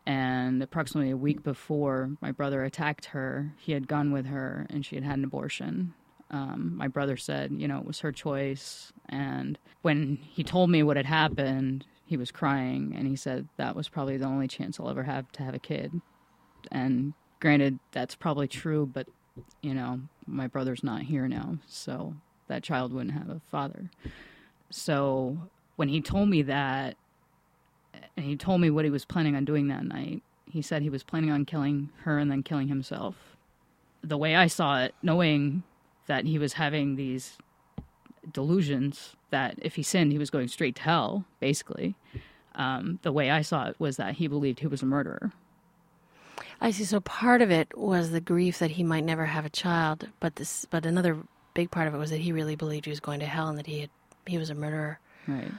And 0.08 0.62
approximately 0.62 1.12
a 1.12 1.18
week 1.18 1.44
before 1.44 2.12
my 2.20 2.32
brother 2.32 2.64
attacked 2.64 3.06
her, 3.06 3.54
he 3.58 3.72
had 3.72 3.88
gone 3.88 4.12
with 4.12 4.26
her, 4.26 4.68
and 4.70 4.86
she 4.86 4.96
had 4.96 5.04
had 5.04 5.18
an 5.18 5.24
abortion. 5.24 5.94
Um, 6.32 6.74
my 6.76 6.88
brother 6.88 7.18
said, 7.18 7.52
you 7.56 7.68
know, 7.68 7.78
it 7.78 7.86
was 7.86 8.00
her 8.00 8.12
choice. 8.12 8.92
And 9.10 9.60
when 9.82 10.18
he 10.22 10.44
told 10.44 10.70
me 10.70 10.84
what 10.84 10.98
had 10.98 11.06
happened, 11.06 11.86
he 12.06 12.18
was 12.18 12.32
crying, 12.32 12.94
and 12.96 13.08
he 13.08 13.16
said 13.16 13.48
that 13.58 13.76
was 13.76 13.90
probably 13.90 14.18
the 14.18 14.28
only 14.28 14.48
chance 14.48 14.80
I'll 14.80 14.90
ever 14.90 15.04
have 15.04 15.32
to 15.34 15.44
have 15.44 15.56
a 15.56 15.60
kid. 15.60 16.02
And 16.72 17.14
granted, 17.40 17.80
that's 17.92 18.16
probably 18.16 18.48
true, 18.48 18.86
but 18.86 19.08
you 19.62 19.74
know, 19.74 20.00
my 20.28 20.48
brother's 20.48 20.84
not 20.84 21.02
here 21.02 21.28
now, 21.28 21.58
so 21.68 22.16
that 22.48 22.64
child 22.64 22.94
wouldn't 22.94 23.18
have 23.18 23.30
a 23.30 23.42
father. 23.52 23.90
So 24.70 25.38
when 25.76 25.90
he 25.90 26.00
told 26.00 26.30
me 26.30 26.44
that, 26.44 26.96
and 28.16 28.26
he 28.26 28.36
told 28.36 28.62
me 28.62 28.70
what 28.70 28.86
he 28.86 28.92
was 28.92 29.06
planning 29.06 29.36
on 29.36 29.46
doing 29.46 29.68
that 29.68 29.84
night, 29.84 30.22
he 30.46 30.62
said 30.62 30.82
he 30.82 30.90
was 30.90 31.04
planning 31.04 31.32
on 31.32 31.44
killing 31.44 31.90
her 32.04 32.20
and 32.20 32.30
then 32.30 32.44
killing 32.44 32.68
himself. 32.68 33.16
The 34.04 34.18
way 34.18 34.36
I 34.36 34.48
saw 34.48 34.84
it, 34.84 34.94
knowing 35.02 35.64
that 36.08 36.26
he 36.26 36.38
was 36.38 36.54
having 36.54 36.96
these 36.96 37.38
delusions 38.32 39.16
that 39.30 39.56
if 39.62 39.76
he 39.76 39.84
sinned, 39.84 40.12
he 40.12 40.18
was 40.18 40.30
going 40.30 40.48
straight 40.48 40.76
to 40.76 40.82
hell, 40.82 41.26
basically. 41.40 41.96
Um, 42.56 43.00
the 43.02 43.12
way 43.12 43.30
I 43.32 43.42
saw 43.42 43.68
it 43.68 43.76
was 43.80 43.98
that 43.98 44.16
he 44.16 44.28
believed 44.28 44.60
he 44.60 44.68
was 44.68 44.82
a 44.82 44.86
murderer. 44.86 45.34
I 46.62 46.72
see. 46.72 46.86
So 46.86 47.00
part 47.02 47.42
of 47.42 47.52
it 47.52 47.78
was 47.78 48.12
the 48.12 48.22
grief 48.22 48.60
that 48.60 48.72
he 48.72 48.84
might 48.84 49.04
never 49.04 49.26
have 49.26 49.46
a 49.46 49.50
child, 49.50 50.08
but 50.20 50.38
this, 50.38 50.66
but 50.70 50.86
another 50.86 51.18
big 51.54 51.72
part 51.72 51.88
of 51.88 51.94
it 51.94 51.98
was 51.98 52.12
that 52.12 52.22
he 52.22 52.32
really 52.32 52.56
believed 52.56 52.86
he 52.86 52.92
was 52.92 53.00
going 53.00 53.20
to 53.20 53.26
hell 53.26 53.50
and 53.50 53.58
that 53.58 53.68
he 53.68 53.82
had, 53.82 53.90
he 54.26 54.38
was 54.38 54.50
a 54.50 54.56
murderer. 54.56 55.00
Right, 55.28 55.52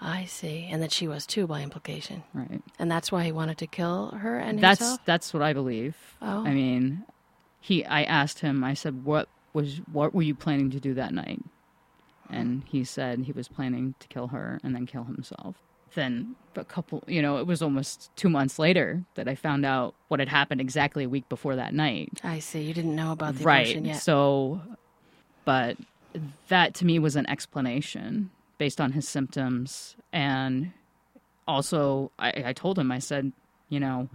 I 0.00 0.24
see, 0.24 0.68
and 0.70 0.82
that 0.82 0.90
she 0.90 1.06
was 1.06 1.26
too 1.26 1.46
by 1.46 1.62
implication, 1.62 2.24
right. 2.34 2.62
and 2.78 2.90
that's 2.90 3.12
why 3.12 3.24
he 3.24 3.30
wanted 3.30 3.58
to 3.58 3.66
kill 3.66 4.08
her 4.10 4.38
and 4.38 4.58
that's 4.58 4.80
himself. 4.80 5.00
that's 5.04 5.32
what 5.32 5.42
I 5.42 5.52
believe. 5.52 5.96
Oh. 6.20 6.44
I 6.44 6.52
mean, 6.52 7.04
he. 7.60 7.84
I 7.84 8.02
asked 8.02 8.40
him. 8.40 8.64
I 8.64 8.74
said, 8.74 9.04
"What 9.04 9.28
was 9.52 9.80
what 9.90 10.14
were 10.14 10.22
you 10.22 10.34
planning 10.34 10.70
to 10.70 10.80
do 10.80 10.94
that 10.94 11.12
night?" 11.12 11.42
And 12.30 12.62
he 12.66 12.84
said 12.84 13.20
he 13.20 13.32
was 13.32 13.48
planning 13.48 13.94
to 14.00 14.08
kill 14.08 14.28
her 14.28 14.58
and 14.62 14.74
then 14.74 14.86
kill 14.86 15.04
himself. 15.04 15.56
Then 15.94 16.36
a 16.56 16.64
couple, 16.64 17.04
you 17.06 17.20
know, 17.20 17.36
it 17.36 17.46
was 17.46 17.60
almost 17.60 18.10
two 18.16 18.30
months 18.30 18.58
later 18.58 19.04
that 19.14 19.28
I 19.28 19.34
found 19.34 19.66
out 19.66 19.94
what 20.08 20.20
had 20.20 20.30
happened 20.30 20.60
exactly 20.60 21.04
a 21.04 21.08
week 21.08 21.28
before 21.28 21.56
that 21.56 21.74
night. 21.74 22.20
I 22.24 22.38
see. 22.38 22.62
You 22.62 22.72
didn't 22.72 22.96
know 22.96 23.12
about 23.12 23.36
the 23.36 23.44
right. 23.44 23.76
yet. 23.76 23.96
So, 23.96 24.62
but 25.44 25.76
that 26.48 26.72
to 26.74 26.86
me 26.86 26.98
was 26.98 27.16
an 27.16 27.28
explanation 27.28 28.30
based 28.56 28.80
on 28.80 28.92
his 28.92 29.06
symptoms. 29.06 29.96
And 30.12 30.72
also, 31.46 32.10
I, 32.18 32.44
I 32.46 32.52
told 32.52 32.78
him, 32.78 32.90
I 32.90 32.98
said, 32.98 33.32
you 33.68 33.80
know, 33.80 34.08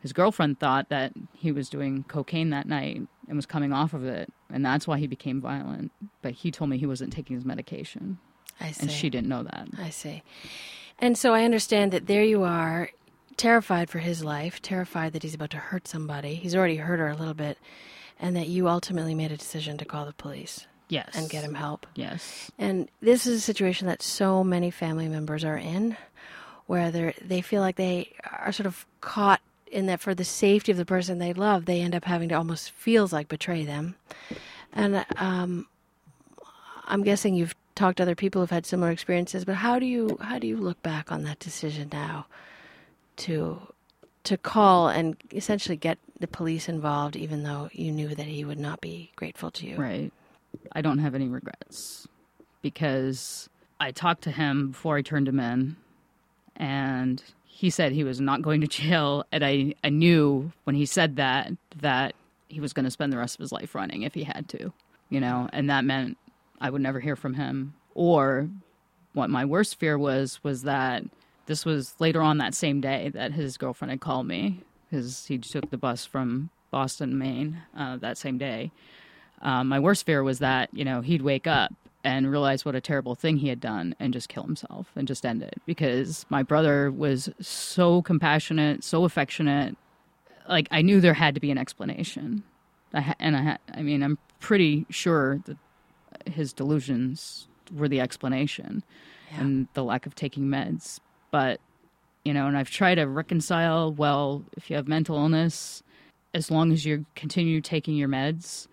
his 0.00 0.12
girlfriend 0.12 0.60
thought 0.60 0.88
that 0.88 1.12
he 1.34 1.52
was 1.52 1.68
doing 1.68 2.04
cocaine 2.08 2.50
that 2.50 2.66
night 2.66 3.02
and 3.28 3.36
was 3.36 3.46
coming 3.46 3.72
off 3.72 3.92
of 3.92 4.04
it. 4.04 4.32
And 4.52 4.64
that's 4.64 4.86
why 4.86 4.98
he 4.98 5.06
became 5.06 5.40
violent. 5.40 5.92
But 6.20 6.32
he 6.34 6.50
told 6.50 6.70
me 6.70 6.78
he 6.78 6.86
wasn't 6.86 7.12
taking 7.12 7.36
his 7.36 7.44
medication. 7.44 8.18
I 8.60 8.70
see. 8.72 8.82
And 8.82 8.90
she 8.90 9.10
didn't 9.10 9.28
know 9.28 9.42
that. 9.42 9.68
I 9.78 9.90
see. 9.90 10.22
And 10.98 11.16
so 11.18 11.32
I 11.34 11.44
understand 11.44 11.92
that 11.92 12.06
there 12.06 12.22
you 12.24 12.42
are 12.44 12.90
terrified 13.36 13.88
for 13.90 13.98
his 13.98 14.22
life, 14.22 14.60
terrified 14.62 15.14
that 15.14 15.22
he's 15.22 15.34
about 15.34 15.50
to 15.50 15.56
hurt 15.56 15.88
somebody. 15.88 16.34
He's 16.34 16.54
already 16.54 16.76
hurt 16.76 16.98
her 17.00 17.08
a 17.08 17.16
little 17.16 17.34
bit, 17.34 17.58
and 18.20 18.36
that 18.36 18.48
you 18.48 18.68
ultimately 18.68 19.14
made 19.14 19.32
a 19.32 19.36
decision 19.36 19.78
to 19.78 19.84
call 19.84 20.04
the 20.04 20.12
police 20.12 20.66
Yes. 20.88 21.08
and 21.14 21.30
get 21.30 21.42
him 21.42 21.54
help. 21.54 21.86
Yes. 21.94 22.50
And 22.58 22.88
this 23.00 23.26
is 23.26 23.38
a 23.38 23.40
situation 23.40 23.86
that 23.86 24.02
so 24.02 24.44
many 24.44 24.70
family 24.70 25.08
members 25.08 25.44
are 25.44 25.56
in, 25.56 25.96
where 26.66 26.90
they 26.90 27.14
they 27.24 27.40
feel 27.40 27.62
like 27.62 27.76
they 27.76 28.12
are 28.30 28.52
sort 28.52 28.66
of 28.66 28.86
caught 29.00 29.40
in 29.72 29.86
that 29.86 30.00
for 30.00 30.14
the 30.14 30.24
safety 30.24 30.70
of 30.70 30.78
the 30.78 30.84
person 30.84 31.18
they 31.18 31.32
love, 31.32 31.64
they 31.64 31.80
end 31.80 31.94
up 31.94 32.04
having 32.04 32.28
to 32.28 32.34
almost 32.34 32.70
feels 32.70 33.12
like 33.12 33.28
betray 33.28 33.64
them. 33.64 33.96
And 34.72 35.04
um, 35.16 35.66
I'm 36.84 37.02
guessing 37.02 37.34
you've 37.34 37.54
talked 37.74 37.96
to 37.96 38.02
other 38.02 38.14
people 38.14 38.42
who've 38.42 38.50
had 38.50 38.66
similar 38.66 38.90
experiences, 38.90 39.44
but 39.44 39.56
how 39.56 39.78
do 39.78 39.86
you 39.86 40.18
how 40.20 40.38
do 40.38 40.46
you 40.46 40.56
look 40.56 40.80
back 40.82 41.10
on 41.10 41.24
that 41.24 41.38
decision 41.38 41.88
now 41.90 42.26
to 43.16 43.60
to 44.24 44.36
call 44.36 44.88
and 44.88 45.16
essentially 45.32 45.76
get 45.76 45.98
the 46.20 46.28
police 46.28 46.68
involved, 46.68 47.16
even 47.16 47.42
though 47.42 47.68
you 47.72 47.90
knew 47.90 48.14
that 48.14 48.26
he 48.26 48.44
would 48.44 48.60
not 48.60 48.80
be 48.80 49.10
grateful 49.16 49.50
to 49.52 49.66
you? 49.66 49.76
Right. 49.76 50.12
I 50.72 50.82
don't 50.82 50.98
have 50.98 51.14
any 51.14 51.28
regrets 51.28 52.06
because 52.60 53.48
I 53.80 53.90
talked 53.90 54.22
to 54.24 54.30
him 54.30 54.68
before 54.68 54.96
I 54.96 55.02
turned 55.02 55.28
him 55.28 55.40
in, 55.40 55.76
and 56.56 57.22
he 57.62 57.70
said 57.70 57.92
he 57.92 58.02
was 58.02 58.20
not 58.20 58.42
going 58.42 58.60
to 58.60 58.66
jail. 58.66 59.24
And 59.30 59.44
I, 59.44 59.72
I 59.84 59.88
knew 59.88 60.50
when 60.64 60.74
he 60.74 60.84
said 60.84 61.14
that 61.16 61.52
that 61.76 62.16
he 62.48 62.58
was 62.58 62.72
going 62.72 62.84
to 62.84 62.90
spend 62.90 63.12
the 63.12 63.18
rest 63.18 63.36
of 63.36 63.40
his 63.40 63.52
life 63.52 63.76
running 63.76 64.02
if 64.02 64.14
he 64.14 64.24
had 64.24 64.48
to, 64.48 64.72
you 65.10 65.20
know, 65.20 65.48
and 65.52 65.70
that 65.70 65.84
meant 65.84 66.18
I 66.60 66.70
would 66.70 66.82
never 66.82 66.98
hear 66.98 67.14
from 67.14 67.34
him. 67.34 67.74
Or 67.94 68.48
what 69.12 69.30
my 69.30 69.44
worst 69.44 69.78
fear 69.78 69.96
was 69.96 70.42
was 70.42 70.62
that 70.62 71.04
this 71.46 71.64
was 71.64 71.94
later 72.00 72.20
on 72.20 72.38
that 72.38 72.54
same 72.54 72.80
day 72.80 73.12
that 73.14 73.32
his 73.32 73.56
girlfriend 73.56 73.92
had 73.92 74.00
called 74.00 74.26
me 74.26 74.64
because 74.90 75.26
he 75.26 75.38
took 75.38 75.70
the 75.70 75.78
bus 75.78 76.04
from 76.04 76.50
Boston, 76.72 77.16
Maine, 77.16 77.62
uh, 77.76 77.96
that 77.98 78.18
same 78.18 78.38
day. 78.38 78.72
Um, 79.40 79.68
my 79.68 79.78
worst 79.78 80.04
fear 80.04 80.24
was 80.24 80.40
that 80.40 80.68
you 80.72 80.84
know 80.84 81.00
he'd 81.00 81.22
wake 81.22 81.46
up 81.46 81.72
and 82.04 82.30
realize 82.30 82.64
what 82.64 82.74
a 82.74 82.80
terrible 82.80 83.14
thing 83.14 83.36
he 83.36 83.48
had 83.48 83.60
done 83.60 83.94
and 84.00 84.12
just 84.12 84.28
kill 84.28 84.42
himself 84.42 84.88
and 84.96 85.06
just 85.06 85.24
end 85.24 85.42
it 85.42 85.54
because 85.66 86.26
my 86.30 86.42
brother 86.42 86.90
was 86.90 87.28
so 87.40 88.02
compassionate, 88.02 88.82
so 88.84 89.04
affectionate. 89.04 89.76
Like 90.48 90.66
I 90.70 90.82
knew 90.82 91.00
there 91.00 91.14
had 91.14 91.34
to 91.34 91.40
be 91.40 91.50
an 91.52 91.58
explanation, 91.58 92.42
I 92.92 93.00
ha- 93.00 93.14
and 93.20 93.36
I 93.36 93.42
ha- 93.42 93.58
I 93.74 93.82
mean 93.82 94.02
I'm 94.02 94.18
pretty 94.40 94.86
sure 94.90 95.40
that 95.46 95.56
his 96.26 96.52
delusions 96.52 97.46
were 97.74 97.88
the 97.88 98.00
explanation 98.00 98.82
Yeah. 99.32 99.40
and 99.42 99.68
the 99.74 99.84
lack 99.84 100.04
of 100.06 100.14
taking 100.14 100.44
meds. 100.44 100.98
But 101.30 101.60
you 102.24 102.32
know, 102.34 102.46
and 102.46 102.56
I've 102.56 102.70
tried 102.70 102.96
to 102.96 103.04
reconcile. 103.08 103.92
Well, 103.92 104.44
if 104.56 104.70
you 104.70 104.76
have 104.76 104.86
mental 104.88 105.16
illness, 105.16 105.82
as 106.34 106.50
long 106.50 106.72
as 106.72 106.84
you 106.84 107.04
continue 107.16 107.60
taking 107.60 107.96
your 107.96 108.08
meds, 108.08 108.66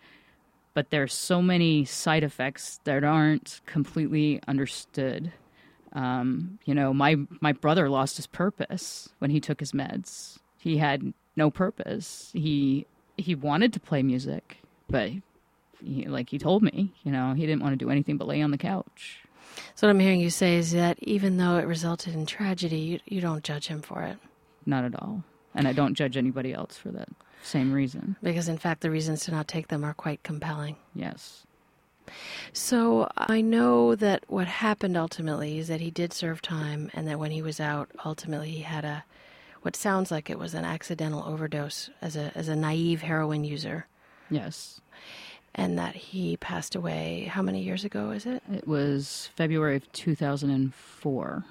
but 0.79 0.91
there's 0.91 1.13
so 1.13 1.41
many 1.41 1.83
side 1.83 2.23
effects 2.23 2.79
that 2.85 3.03
aren't 3.03 3.59
completely 3.65 4.39
understood. 4.47 5.29
Um, 5.91 6.57
you 6.63 6.73
know, 6.73 6.93
my 6.93 7.17
my 7.41 7.51
brother 7.51 7.89
lost 7.89 8.15
his 8.15 8.27
purpose 8.27 9.09
when 9.19 9.29
he 9.29 9.41
took 9.41 9.59
his 9.59 9.73
meds. 9.73 10.39
He 10.57 10.77
had 10.77 11.13
no 11.35 11.51
purpose. 11.51 12.31
He 12.33 12.85
he 13.17 13.35
wanted 13.35 13.73
to 13.73 13.81
play 13.81 14.03
music, 14.03 14.59
but 14.89 15.11
he, 15.83 16.05
like 16.07 16.29
he 16.29 16.39
told 16.39 16.63
me, 16.63 16.93
you 17.03 17.11
know, 17.11 17.33
he 17.33 17.45
didn't 17.45 17.61
want 17.61 17.73
to 17.73 17.85
do 17.85 17.91
anything 17.91 18.15
but 18.15 18.29
lay 18.29 18.41
on 18.41 18.51
the 18.51 18.57
couch. 18.57 19.19
So 19.75 19.85
what 19.85 19.91
I'm 19.91 19.99
hearing 19.99 20.21
you 20.21 20.29
say 20.29 20.55
is 20.55 20.71
that 20.71 20.97
even 21.01 21.35
though 21.35 21.57
it 21.57 21.67
resulted 21.67 22.13
in 22.13 22.25
tragedy, 22.25 22.79
you, 22.79 22.99
you 23.05 23.19
don't 23.19 23.43
judge 23.43 23.67
him 23.67 23.81
for 23.81 24.03
it. 24.03 24.17
Not 24.65 24.85
at 24.85 24.95
all. 24.95 25.25
And 25.53 25.67
I 25.67 25.73
don't 25.73 25.95
judge 25.95 26.15
anybody 26.15 26.53
else 26.53 26.77
for 26.77 26.87
that 26.91 27.09
same 27.43 27.71
reason. 27.73 28.15
Because 28.23 28.47
in 28.49 28.57
fact, 28.57 28.81
the 28.81 28.91
reasons 28.91 29.21
to 29.25 29.31
not 29.31 29.47
take 29.47 29.67
them 29.69 29.83
are 29.83 29.93
quite 29.93 30.23
compelling. 30.23 30.75
Yes. 30.93 31.45
So 32.53 33.09
I 33.17 33.41
know 33.41 33.93
that 33.95 34.23
what 34.27 34.47
happened 34.47 34.97
ultimately 34.97 35.59
is 35.59 35.67
that 35.67 35.79
he 35.81 35.91
did 35.91 36.11
serve 36.11 36.41
time, 36.41 36.89
and 36.93 37.07
that 37.07 37.19
when 37.19 37.31
he 37.31 37.41
was 37.41 37.59
out, 37.59 37.89
ultimately 38.03 38.49
he 38.51 38.61
had 38.61 38.83
a 38.85 39.03
what 39.61 39.75
sounds 39.75 40.09
like 40.09 40.29
it 40.29 40.39
was 40.39 40.53
an 40.53 40.63
accidental 40.65 41.23
overdose 41.23 41.89
as 42.01 42.15
a 42.15 42.31
as 42.35 42.47
a 42.47 42.55
naive 42.55 43.01
heroin 43.01 43.43
user, 43.43 43.85
Yes. 44.29 44.79
and 45.53 45.77
that 45.77 45.95
he 45.95 46.37
passed 46.37 46.75
away. 46.75 47.25
How 47.31 47.41
many 47.43 47.61
years 47.61 47.83
ago 47.85 48.09
is 48.11 48.25
it? 48.25 48.41
It 48.51 48.67
was 48.67 49.29
February 49.35 49.75
of 49.75 49.91
2004. 49.91 51.43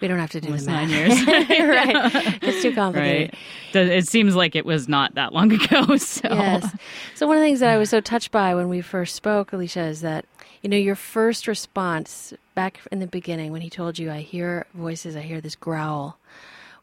We 0.00 0.08
don't 0.08 0.18
have 0.18 0.30
to 0.30 0.40
do 0.40 0.48
the 0.48 0.64
math. 0.64 0.66
nine 0.66 0.90
years. 0.90 1.26
right? 1.26 2.38
It's 2.42 2.62
too 2.62 2.74
complicated. 2.74 3.36
Right. 3.74 3.86
It 3.88 4.08
seems 4.08 4.34
like 4.34 4.56
it 4.56 4.64
was 4.64 4.88
not 4.88 5.14
that 5.14 5.32
long 5.32 5.52
ago. 5.62 5.96
So. 5.96 6.28
Yes. 6.28 6.74
So 7.14 7.26
one 7.26 7.36
of 7.36 7.40
the 7.40 7.46
things 7.46 7.60
that 7.60 7.70
I 7.70 7.78
was 7.78 7.90
so 7.90 8.00
touched 8.00 8.30
by 8.30 8.54
when 8.54 8.68
we 8.68 8.80
first 8.80 9.14
spoke, 9.14 9.52
Alicia, 9.52 9.82
is 9.84 10.00
that 10.00 10.24
you 10.62 10.68
know 10.70 10.76
your 10.76 10.96
first 10.96 11.46
response 11.46 12.32
back 12.54 12.80
in 12.92 13.00
the 13.00 13.06
beginning 13.06 13.52
when 13.52 13.62
he 13.62 13.70
told 13.70 13.98
you, 13.98 14.10
"I 14.10 14.20
hear 14.20 14.66
voices, 14.74 15.16
I 15.16 15.20
hear 15.20 15.40
this 15.40 15.54
growl," 15.56 16.18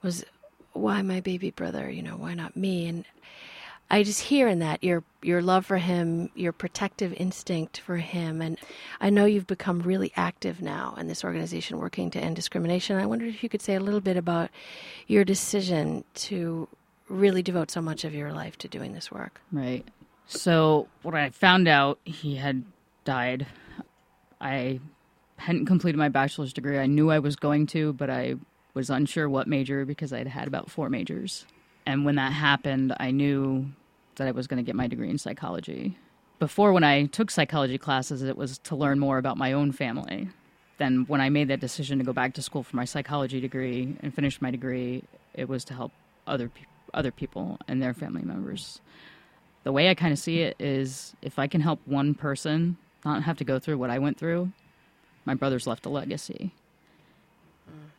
was, 0.02 0.26
"Why 0.74 1.02
my 1.02 1.20
baby 1.20 1.52
brother? 1.52 1.90
You 1.90 2.02
know, 2.04 2.18
why 2.18 2.34
not 2.34 2.56
me?" 2.56 2.88
And 2.88 3.06
I 3.90 4.04
just 4.04 4.22
hear 4.22 4.48
in 4.48 4.60
that 4.60 4.84
your 4.84 5.04
your 5.22 5.42
love 5.42 5.66
for 5.66 5.78
him, 5.78 6.30
your 6.36 6.52
protective 6.52 7.14
instinct 7.14 7.80
for 7.80 7.98
him, 7.98 8.42
and 8.42 8.58
I 9.00 9.10
know 9.10 9.26
you've 9.26 9.48
become 9.48 9.80
really 9.82 10.12
active 10.16 10.62
now 10.62 10.96
in 10.98 11.08
this 11.08 11.24
organization 11.24 11.78
working 11.80 12.10
to 12.12 12.20
end 12.20 12.36
discrimination. 12.36 12.98
I 12.98 13.06
wondered 13.06 13.30
if 13.30 13.44
you 13.44 13.50
could 13.50 13.62
say 13.62 13.76
a 13.76 13.80
little 13.80 14.02
bit 14.02 14.18
about 14.18 14.50
your 15.08 15.24
decision 15.24 16.04
to 16.16 16.68
really 17.08 17.42
devote 17.42 17.72
so 17.72 17.82
much 17.82 18.04
of 18.04 18.14
your 18.14 18.34
life 18.34 18.58
to 18.58 18.68
doing 18.68 18.94
this 18.94 19.10
work. 19.12 19.42
Right. 19.52 19.86
So 20.28 20.88
when 21.04 21.16
I 21.16 21.30
found 21.30 21.70
out 21.70 22.00
he 22.04 22.36
had 22.36 22.66
died, 23.06 23.48
I 24.42 24.82
hadn't 25.38 25.66
completed 25.66 25.98
my 25.98 26.10
bachelor's 26.10 26.52
degree. 26.52 26.78
I 26.78 26.88
knew 26.88 27.10
I 27.10 27.20
was 27.20 27.38
going 27.38 27.68
to, 27.68 27.94
but 27.94 28.10
I 28.10 28.36
was 28.74 28.90
unsure 28.90 29.30
what 29.30 29.48
major 29.48 29.86
because 29.86 30.12
I'd 30.12 30.28
had 30.28 30.48
about 30.48 30.70
four 30.70 30.90
majors. 30.90 31.46
And 31.88 32.06
when 32.06 32.16
that 32.16 32.34
happened, 32.34 32.94
I 33.00 33.12
knew 33.12 33.66
that 34.18 34.28
I 34.28 34.32
was 34.32 34.46
going 34.46 34.58
to 34.58 34.64
get 34.64 34.76
my 34.76 34.88
degree 34.88 35.10
in 35.10 35.18
psychology. 35.18 35.98
Before, 36.38 36.72
when 36.74 36.84
I 36.84 37.06
took 37.06 37.32
psychology 37.32 37.80
classes, 37.80 38.22
it 38.22 38.38
was 38.38 38.60
to 38.60 38.76
learn 38.76 39.00
more 39.00 39.18
about 39.18 39.38
my 39.38 39.54
own 39.54 39.72
family. 39.72 40.30
Then, 40.78 41.06
when 41.08 41.22
I 41.22 41.30
made 41.30 41.48
that 41.48 41.60
decision 41.60 41.98
to 41.98 42.04
go 42.04 42.14
back 42.14 42.36
to 42.36 42.44
school 42.44 42.62
for 42.62 42.76
my 42.76 42.86
psychology 42.86 43.40
degree 43.40 43.98
and 44.02 44.14
finish 44.14 44.40
my 44.40 44.52
degree, 44.52 45.04
it 45.34 45.50
was 45.50 45.66
to 45.66 45.74
help 45.74 45.92
other 46.28 46.50
pe- 46.50 46.66
other 46.94 47.12
people 47.12 47.58
and 47.68 47.82
their 47.82 47.94
family 47.94 48.22
members 48.22 48.80
the 49.68 49.74
way 49.74 49.90
I 49.90 49.96
kind 49.96 50.14
of 50.14 50.18
see 50.18 50.40
it 50.40 50.56
is 50.60 51.14
if 51.22 51.38
I 51.38 51.48
can 51.48 51.60
help 51.60 51.82
one 51.84 52.14
person 52.14 52.78
not 53.04 53.24
have 53.24 53.36
to 53.40 53.44
go 53.44 53.60
through 53.60 53.78
what 53.78 53.90
I 53.90 54.00
went 54.00 54.18
through, 54.18 54.54
my 55.26 55.34
brother's 55.34 55.68
left 55.68 55.86
a 55.86 55.90
legacy. 55.90 56.54
Mm. 57.70 57.90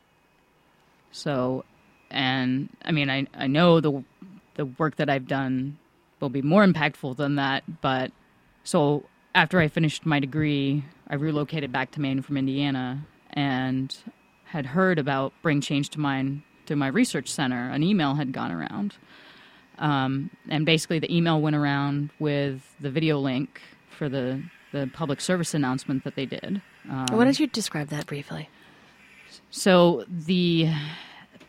So, 1.12 1.66
and 2.10 2.68
I 2.84 2.92
mean, 2.92 3.10
I, 3.10 3.26
I 3.34 3.46
know 3.46 3.80
the 3.80 4.04
the 4.54 4.66
work 4.66 4.96
that 4.96 5.08
I've 5.08 5.26
done 5.28 5.78
will 6.20 6.28
be 6.30 6.42
more 6.42 6.64
impactful 6.66 7.16
than 7.16 7.36
that, 7.36 7.80
but 7.80 8.10
so 8.64 9.04
after 9.34 9.60
I 9.60 9.68
finished 9.68 10.04
my 10.04 10.18
degree, 10.18 10.84
I 11.08 11.14
relocated 11.14 11.70
back 11.70 11.92
to 11.92 12.00
Maine 12.00 12.22
from 12.22 12.36
Indiana 12.36 13.06
and 13.30 13.96
had 14.46 14.66
heard 14.66 14.98
about 14.98 15.32
Bring 15.42 15.60
Change 15.60 15.90
to 15.90 16.00
Mind 16.00 16.42
through 16.66 16.76
my 16.76 16.88
research 16.88 17.30
center. 17.30 17.70
An 17.70 17.82
email 17.82 18.14
had 18.14 18.32
gone 18.32 18.50
around. 18.50 18.96
Um, 19.78 20.30
and 20.48 20.66
basically, 20.66 20.98
the 20.98 21.14
email 21.14 21.40
went 21.40 21.54
around 21.54 22.10
with 22.18 22.74
the 22.80 22.90
video 22.90 23.18
link 23.20 23.60
for 23.90 24.08
the, 24.08 24.42
the 24.72 24.90
public 24.92 25.20
service 25.20 25.54
announcement 25.54 26.02
that 26.02 26.16
they 26.16 26.26
did. 26.26 26.60
Um, 26.90 27.06
Why 27.12 27.24
don't 27.24 27.38
you 27.38 27.46
describe 27.46 27.88
that 27.88 28.06
briefly? 28.06 28.48
so 29.50 30.04
the 30.08 30.70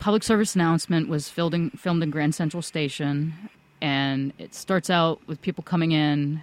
public 0.00 0.22
service 0.22 0.54
announcement 0.54 1.08
was 1.08 1.28
filmed 1.28 1.54
in, 1.54 1.70
filmed 1.70 2.02
in 2.02 2.10
Grand 2.10 2.34
Central 2.34 2.62
Station, 2.62 3.34
and 3.80 4.32
it 4.38 4.54
starts 4.54 4.90
out 4.90 5.20
with 5.26 5.40
people 5.42 5.62
coming 5.62 5.92
in, 5.92 6.40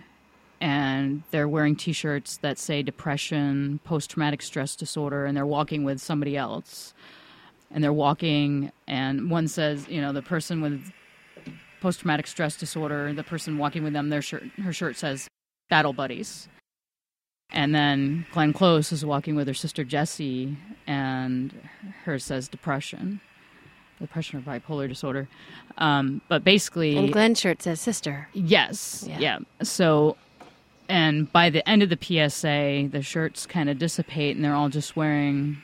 and 0.62 1.24
they're 1.32 1.48
wearing 1.48 1.76
T-shirts 1.76 2.38
that 2.38 2.58
say 2.58 2.82
depression, 2.82 3.80
post-traumatic 3.84 4.42
stress 4.42 4.76
disorder, 4.76 5.26
and 5.26 5.36
they're 5.36 5.46
walking 5.46 5.84
with 5.84 6.00
somebody 6.00 6.38
else, 6.38 6.94
and 7.72 7.84
they're 7.84 7.92
walking, 7.92 8.72
and 8.88 9.30
one 9.30 9.48
says, 9.48 9.88
you 9.90 10.02
know, 10.02 10.14
the 10.14 10.22
person 10.22 10.62
with 10.62 10.92
post-traumatic 11.82 12.28
stress 12.28 12.56
disorder, 12.56 13.12
the 13.14 13.24
person 13.24 13.58
walking 13.58 13.84
with 13.84 13.94
them, 13.94 14.10
their 14.10 14.22
shirt, 14.22 14.44
her 14.64 14.74
shirt 14.74 14.96
says 14.96 15.28
battle 15.70 15.94
buddies. 15.94 16.48
And 17.52 17.74
then 17.74 18.26
Glenn 18.34 18.52
Close 18.52 18.92
is 18.92 19.06
walking 19.06 19.36
with 19.36 19.48
her 19.48 19.54
sister 19.54 19.84
Jessie, 19.84 20.58
and 20.86 21.54
hers 22.04 22.24
says 22.24 22.48
depression, 22.48 23.22
depression 24.00 24.40
or 24.40 24.42
bipolar 24.42 24.88
disorder. 24.88 25.28
Um, 25.78 26.22
but 26.28 26.44
basically, 26.44 26.98
And 26.98 27.12
Glenn's 27.12 27.40
shirt 27.40 27.62
says 27.62 27.80
sister. 27.82 28.28
yes, 28.34 29.06
Yeah. 29.08 29.20
yeah. 29.20 29.40
So, 29.64 30.18
and 30.90 31.32
by 31.32 31.50
the 31.50 31.68
end 31.68 31.84
of 31.84 31.90
the 31.90 31.98
PSA, 32.02 32.90
the 32.92 33.02
shirts 33.02 33.46
kind 33.46 33.70
of 33.70 33.78
dissipate, 33.78 34.36
and 34.36 34.44
they're 34.46 34.56
all 34.56 34.70
just 34.70 34.96
wearing 34.96 35.58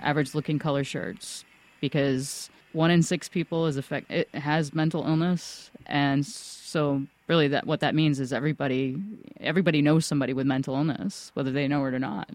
average-looking 0.00 0.58
color 0.58 0.84
shirts 0.84 1.44
because 1.80 2.48
one 2.72 2.90
in 2.90 3.02
six 3.02 3.28
people 3.28 3.66
is 3.66 3.76
affect 3.76 4.10
it 4.10 4.28
has 4.34 4.72
mental 4.72 5.04
illness, 5.06 5.70
and 5.86 6.24
so 6.24 7.02
really 7.28 7.48
that 7.48 7.66
what 7.66 7.80
that 7.80 7.94
means 7.94 8.18
is 8.20 8.32
everybody 8.32 8.96
everybody 9.40 9.82
knows 9.82 10.06
somebody 10.06 10.32
with 10.32 10.46
mental 10.46 10.74
illness, 10.76 11.30
whether 11.34 11.50
they 11.50 11.66
know 11.68 11.84
it 11.84 11.92
or 11.94 11.98
not. 11.98 12.30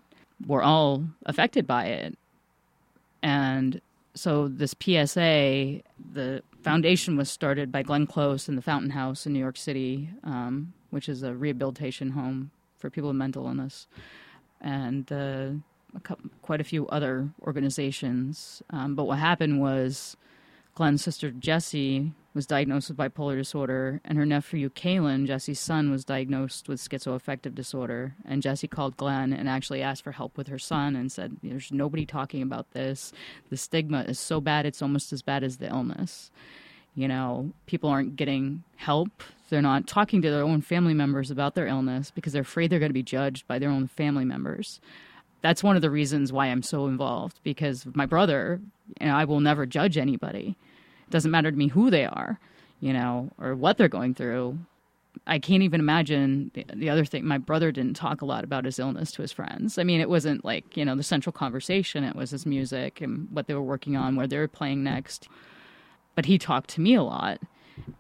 We're 0.46 0.62
all 0.62 1.04
affected 1.26 1.66
by 1.66 1.86
it, 1.86 2.16
and 3.24 3.82
so 4.18 4.48
this 4.48 4.76
PSA, 4.80 5.82
the 6.14 6.42
foundation 6.64 7.18
was 7.18 7.30
started 7.30 7.72
by 7.72 7.84
Glenn 7.84 8.08
Close 8.08 8.50
in 8.50 8.56
the 8.56 8.62
Fountain 8.62 8.90
House 8.90 9.26
in 9.26 9.34
New 9.34 9.40
York 9.40 9.58
City, 9.58 10.10
um, 10.24 10.74
which 10.90 11.08
is 11.08 11.24
a 11.24 11.34
rehabilitation 11.34 12.12
home 12.12 12.52
for 12.78 12.90
people 12.90 13.10
with 13.10 13.18
mental 13.18 13.46
illness, 13.46 13.88
and 14.60 15.12
uh, 15.12 15.50
a 15.96 16.00
couple, 16.02 16.30
quite 16.42 16.62
a 16.62 16.64
few 16.66 16.88
other 16.88 17.30
organizations. 17.44 18.62
Um, 18.72 18.96
but 18.96 19.06
what 19.06 19.20
happened 19.20 19.62
was 19.62 20.18
Glenn's 20.76 21.04
sister 21.04 21.32
Jessie 21.32 22.12
was 22.38 22.46
diagnosed 22.46 22.88
with 22.88 22.98
bipolar 22.98 23.36
disorder, 23.36 24.00
and 24.06 24.16
her 24.18 24.26
nephew 24.26 24.70
Calen, 24.70 25.26
Jessie's 25.26 25.60
son, 25.60 25.90
was 25.90 26.06
diagnosed 26.06 26.70
with 26.70 26.80
schizoaffective 26.80 27.56
disorder. 27.56 28.14
And 28.24 28.44
Jesse 28.44 28.68
called 28.68 28.96
Glenn 28.96 29.34
and 29.34 29.50
actually 29.50 29.82
asked 29.82 30.04
for 30.04 30.12
help 30.12 30.38
with 30.38 30.48
her 30.48 30.60
son 30.60 30.96
and 30.96 31.12
said, 31.12 31.38
There's 31.42 31.72
nobody 31.72 32.06
talking 32.06 32.44
about 32.44 32.72
this. 32.72 33.12
The 33.50 33.58
stigma 33.58 34.04
is 34.04 34.20
so 34.20 34.40
bad, 34.40 34.68
it's 34.68 34.84
almost 34.84 35.12
as 35.12 35.24
bad 35.24 35.44
as 35.44 35.58
the 35.58 35.68
illness. 35.68 36.30
You 36.94 37.08
know, 37.08 37.54
people 37.66 37.90
aren't 37.90 38.16
getting 38.16 38.64
help. 38.76 39.24
They're 39.50 39.62
not 39.62 39.88
talking 39.88 40.22
to 40.22 40.30
their 40.30 40.44
own 40.44 40.62
family 40.62 40.94
members 40.94 41.32
about 41.32 41.56
their 41.56 41.68
illness 41.68 42.12
because 42.12 42.34
they're 42.34 42.44
afraid 42.44 42.70
they're 42.70 42.80
going 42.80 42.92
to 42.92 42.94
be 42.94 43.04
judged 43.04 43.48
by 43.48 43.58
their 43.58 43.70
own 43.70 43.88
family 43.88 44.26
members 44.26 44.80
that's 45.42 45.64
one 45.64 45.76
of 45.76 45.82
the 45.82 45.92
reasons 45.92 46.34
why 46.34 46.48
I'm 46.48 46.64
so 46.64 46.88
involved 46.88 47.40
because 47.44 47.86
my 47.94 48.06
brother, 48.06 48.60
you 49.00 49.08
know, 49.08 49.16
I 49.16 49.26
will 49.26 49.40
never 49.40 49.66
judge 49.66 49.98
anybody. 49.98 50.58
Doesn't 51.10 51.32
matter 51.32 51.52
to 51.52 51.58
me 51.58 51.68
who 51.68 51.90
they 51.90 52.06
are, 52.06 52.40
you 52.80 52.94
know, 52.94 53.32
or 53.40 53.56
what 53.56 53.78
they're 53.78 53.88
going 53.88 54.14
through. 54.14 54.58
I 55.26 55.40
can't 55.40 55.64
even 55.64 55.80
imagine 55.80 56.52
the, 56.54 56.66
the, 56.74 56.90
other 56.90 57.04
thing. 57.04 57.26
My 57.26 57.40
brother 57.40 57.72
didn't 57.72 57.96
talk 57.96 58.22
a 58.22 58.26
lot 58.26 58.44
about 58.44 58.66
his 58.66 58.78
illness 58.78 59.12
to 59.14 59.24
his 59.24 59.32
friends. 59.32 59.78
I 59.78 59.84
mean, 59.84 60.00
it 60.00 60.10
wasn't 60.10 60.46
like, 60.46 60.78
you 60.78 60.86
know, 60.86 60.96
the 60.96 61.04
central 61.04 61.34
conversation. 61.34 62.04
It 62.04 62.16
was 62.16 62.32
his 62.32 62.46
music 62.46 63.02
and 63.02 63.28
what 63.32 63.48
they 63.48 63.56
were 63.56 63.62
working 63.64 63.98
on, 63.98 64.16
where 64.16 64.28
they 64.28 64.38
were 64.38 64.48
playing 64.48 64.84
next. 64.84 65.28
But 66.14 66.26
he 66.26 66.38
talked 66.38 66.70
to 66.72 66.82
me 66.82 66.94
a 66.94 67.04
lot. 67.04 67.40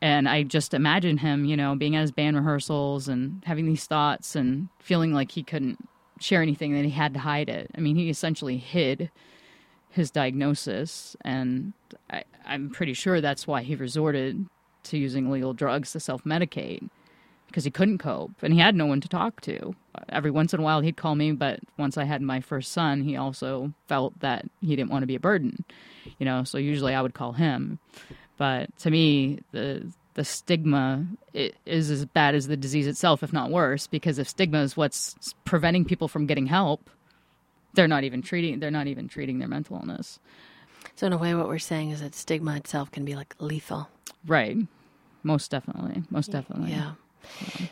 And 0.02 0.28
I 0.28 0.44
just 0.44 0.74
imagine 0.74 1.18
him, 1.18 1.46
you 1.46 1.58
know, 1.58 1.76
being 1.76 1.96
at 1.96 2.02
his 2.02 2.12
band 2.12 2.36
rehearsals 2.36 3.08
and 3.08 3.44
having 3.46 3.66
these 3.66 3.86
thoughts 3.86 4.36
and 4.36 4.70
feeling 4.80 5.14
like 5.14 5.32
he 5.32 5.44
couldn't 5.44 5.88
share 6.20 6.42
anything, 6.42 6.74
that 6.74 6.84
he 6.84 6.92
had 6.92 7.14
to 7.14 7.20
hide 7.20 7.50
it. 7.50 7.70
I 7.76 7.80
mean, 7.80 7.96
he 7.96 8.10
essentially 8.10 8.58
hid 8.58 9.12
his 9.98 10.10
diagnosis. 10.10 11.18
And 11.22 11.74
I, 12.10 12.24
I'm 12.46 12.70
pretty 12.70 12.94
sure 12.94 13.20
that's 13.20 13.46
why 13.46 13.64
he 13.64 13.76
resorted 13.76 14.46
to 14.84 14.98
using 14.98 15.28
illegal 15.28 15.54
drugs 15.54 15.92
to 15.92 16.00
self 16.00 16.24
medicate 16.24 16.88
because 17.48 17.64
he 17.64 17.72
couldn't 17.72 17.98
cope 17.98 18.32
and 18.42 18.54
he 18.54 18.60
had 18.60 18.76
no 18.76 18.86
one 18.86 19.02
to 19.02 19.08
talk 19.08 19.42
to. 19.42 19.76
Every 20.10 20.32
once 20.32 20.54
in 20.54 20.60
a 20.60 20.64
while 20.64 20.82
he'd 20.82 20.98
call 20.98 21.16
me, 21.16 21.32
but 21.32 21.60
once 21.78 21.98
I 21.98 22.04
had 22.06 22.22
my 22.22 22.40
first 22.40 22.72
son, 22.72 23.02
he 23.02 23.18
also 23.18 23.74
felt 23.88 24.20
that 24.20 24.46
he 24.62 24.76
didn't 24.76 24.92
want 24.92 25.04
to 25.04 25.08
be 25.08 25.16
a 25.16 25.20
burden, 25.20 25.66
you 26.20 26.26
know, 26.26 26.44
so 26.44 26.58
usually 26.58 26.94
I 26.94 27.02
would 27.02 27.14
call 27.14 27.34
him. 27.34 27.80
But 28.38 28.78
to 28.80 28.92
me, 28.92 29.40
the 29.52 29.92
the 30.14 30.26
stigma 30.26 31.06
is 31.66 31.92
as 31.92 32.06
bad 32.06 32.34
as 32.34 32.48
the 32.48 32.58
disease 32.58 32.88
itself, 32.88 33.22
if 33.22 33.32
not 33.32 33.52
worse, 33.52 33.86
because 33.86 34.18
if 34.18 34.28
stigma 34.28 34.62
is 34.62 34.76
what's 34.76 35.16
preventing 35.46 35.86
people 35.86 36.08
from 36.08 36.26
getting 36.26 36.48
help, 36.48 36.90
they're 37.78 37.88
not 37.88 38.04
even 38.04 38.22
treating 38.22 38.60
they're 38.60 38.70
not 38.72 38.88
even 38.88 39.08
treating 39.08 39.40
their 39.40 39.48
mental 39.48 39.78
illness. 39.78 40.20
So 40.96 41.08
in 41.08 41.14
a 41.14 41.18
way, 41.18 41.34
what 41.36 41.48
we're 41.48 41.60
saying 41.60 41.92
is 41.92 42.02
that 42.02 42.16
stigma 42.16 42.56
itself 42.58 42.92
can 42.92 43.06
be 43.06 43.16
like 43.16 43.36
lethal. 43.40 43.88
Right. 44.26 44.58
Most 45.24 45.52
definitely. 45.52 46.04
Most 46.10 46.32
definitely. 46.32 46.72
Yeah. 46.72 46.94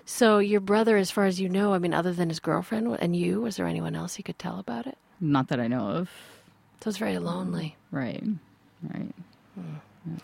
So 0.05 0.39
your 0.39 0.59
brother, 0.59 0.97
as 0.97 1.11
far 1.11 1.25
as 1.25 1.39
you 1.39 1.49
know, 1.49 1.73
I 1.73 1.79
mean, 1.79 1.93
other 1.93 2.13
than 2.13 2.29
his 2.29 2.39
girlfriend 2.39 2.97
and 2.99 3.15
you, 3.15 3.41
was 3.41 3.55
there 3.55 3.67
anyone 3.67 3.95
else 3.95 4.17
you 4.17 4.23
could 4.23 4.37
tell 4.37 4.59
about 4.59 4.85
it? 4.85 4.97
Not 5.19 5.47
that 5.47 5.59
I 5.59 5.67
know 5.67 5.87
of. 5.87 6.09
So 6.81 6.89
it's 6.89 6.97
very 6.97 7.17
lonely. 7.17 7.77
Right. 7.91 8.23
Right. 8.83 9.15
Hmm. 9.55 9.75
Yeah. 10.05 10.17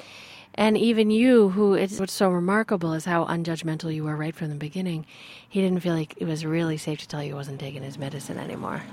And 0.53 0.77
even 0.77 1.09
you, 1.09 1.49
who 1.49 1.73
it's 1.73 1.99
what's 1.99 2.13
so 2.13 2.29
remarkable 2.29 2.93
is 2.93 3.05
how 3.05 3.25
unjudgmental 3.25 3.93
you 3.93 4.03
were 4.03 4.17
right 4.17 4.35
from 4.35 4.49
the 4.49 4.55
beginning. 4.55 5.05
He 5.47 5.61
didn't 5.61 5.79
feel 5.79 5.95
like 5.95 6.13
it 6.17 6.25
was 6.25 6.45
really 6.45 6.77
safe 6.77 6.99
to 6.99 7.07
tell 7.07 7.23
you 7.23 7.29
he 7.29 7.33
wasn't 7.33 7.59
taking 7.59 7.83
his 7.83 7.97
medicine 7.97 8.37
anymore. 8.37 8.83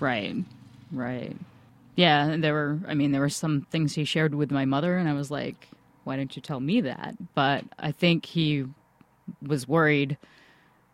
Right. 0.00 0.36
Right. 0.92 1.36
Yeah, 1.96 2.36
there 2.38 2.54
were 2.54 2.78
I 2.86 2.94
mean 2.94 3.12
there 3.12 3.20
were 3.20 3.28
some 3.28 3.66
things 3.70 3.94
he 3.94 4.04
shared 4.04 4.34
with 4.34 4.50
my 4.50 4.64
mother 4.64 4.96
and 4.96 5.08
I 5.08 5.14
was 5.14 5.30
like, 5.30 5.68
why 6.04 6.16
didn't 6.16 6.36
you 6.36 6.42
tell 6.42 6.60
me 6.60 6.80
that? 6.82 7.16
But 7.34 7.64
I 7.78 7.92
think 7.92 8.24
he 8.24 8.66
was 9.42 9.68
worried 9.68 10.16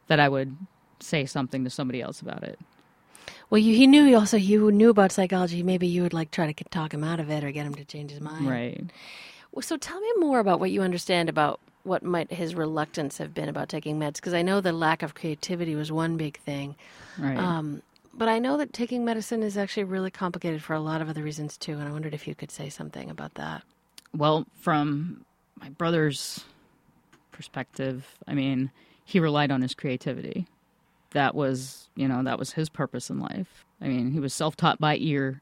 that 0.09 0.19
I 0.19 0.29
would 0.29 0.57
say 1.01 1.27
something 1.27 1.64
to 1.64 1.71
somebody 1.71 2.01
else 2.01 2.21
about 2.21 2.43
it. 2.43 2.59
Well, 3.51 3.59
you, 3.59 3.75
he 3.77 3.87
knew 3.87 4.17
also 4.17 4.38
he 4.38 4.57
knew 4.57 4.90
about 4.90 5.12
psychology. 5.12 5.62
Maybe 5.62 5.87
you 5.87 6.03
would 6.03 6.14
like 6.14 6.31
try 6.31 6.51
to 6.51 6.64
talk 6.64 6.93
him 6.93 7.05
out 7.05 7.21
of 7.21 7.31
it 7.31 7.45
or 7.45 7.51
get 7.53 7.67
him 7.67 7.75
to 7.75 7.85
change 7.85 8.11
his 8.11 8.21
mind. 8.21 8.49
Right. 8.49 8.85
Well, 9.53 9.62
so 9.62 9.77
tell 9.77 10.01
me 10.01 10.11
more 10.19 10.40
about 10.40 10.59
what 10.59 10.71
you 10.71 10.83
understand 10.83 11.29
about 11.29 11.61
what 11.85 12.03
might 12.03 12.33
his 12.33 12.55
reluctance 12.55 13.19
have 13.19 13.35
been 13.35 13.49
about 13.49 13.69
taking 13.69 13.99
meds 14.01 14.14
because 14.14 14.35
I 14.35 14.43
know 14.43 14.61
the 14.61 14.73
lack 14.73 15.03
of 15.03 15.14
creativity 15.14 15.75
was 15.75 15.93
one 15.93 16.17
big 16.17 16.38
thing. 16.38 16.75
Right. 17.19 17.38
Um, 17.38 17.83
but 18.16 18.29
I 18.29 18.38
know 18.38 18.57
that 18.57 18.72
taking 18.72 19.05
medicine 19.05 19.42
is 19.42 19.57
actually 19.57 19.85
really 19.85 20.11
complicated 20.11 20.62
for 20.62 20.74
a 20.74 20.81
lot 20.81 21.00
of 21.00 21.09
other 21.09 21.22
reasons 21.22 21.57
too, 21.57 21.72
and 21.72 21.88
I 21.88 21.92
wondered 21.92 22.14
if 22.14 22.27
you 22.27 22.35
could 22.35 22.50
say 22.50 22.68
something 22.68 23.11
about 23.11 23.35
that. 23.35 23.62
Well, 24.16 24.46
from 24.55 25.24
my 25.61 25.70
brother's 25.70 26.44
perspective, 27.33 28.07
I 28.27 28.35
mean, 28.35 28.70
he 29.05 29.20
relied 29.20 29.50
on 29.50 29.62
his 29.62 29.74
creativity. 29.74 30.46
That 31.11 31.35
was, 31.35 31.88
you 31.94 32.09
know, 32.09 32.22
that 32.22 32.38
was 32.38 32.53
his 32.53 32.68
purpose 32.68 33.11
in 33.11 33.20
life. 33.20 33.64
I 33.81 33.88
mean, 33.88 34.11
he 34.11 34.20
was 34.20 34.33
self-taught 34.33 34.81
by 34.81 34.96
ear, 34.96 35.40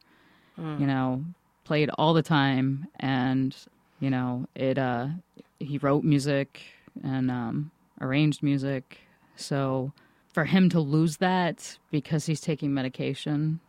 mm. 0.58 0.80
you 0.80 0.86
know, 0.86 1.24
played 1.64 1.90
all 1.90 2.12
the 2.12 2.22
time 2.22 2.88
and, 2.98 3.54
you 4.00 4.10
know, 4.10 4.46
it 4.54 4.78
uh 4.78 5.08
he 5.60 5.78
wrote 5.78 6.02
music 6.04 6.60
and 7.02 7.30
um 7.30 7.70
arranged 8.00 8.42
music. 8.42 8.98
So 9.36 9.92
for 10.32 10.44
him 10.44 10.68
to 10.70 10.80
lose 10.80 11.18
that 11.18 11.78
because 11.90 12.26
he's 12.26 12.40
taking 12.40 12.72
medication, 12.74 13.60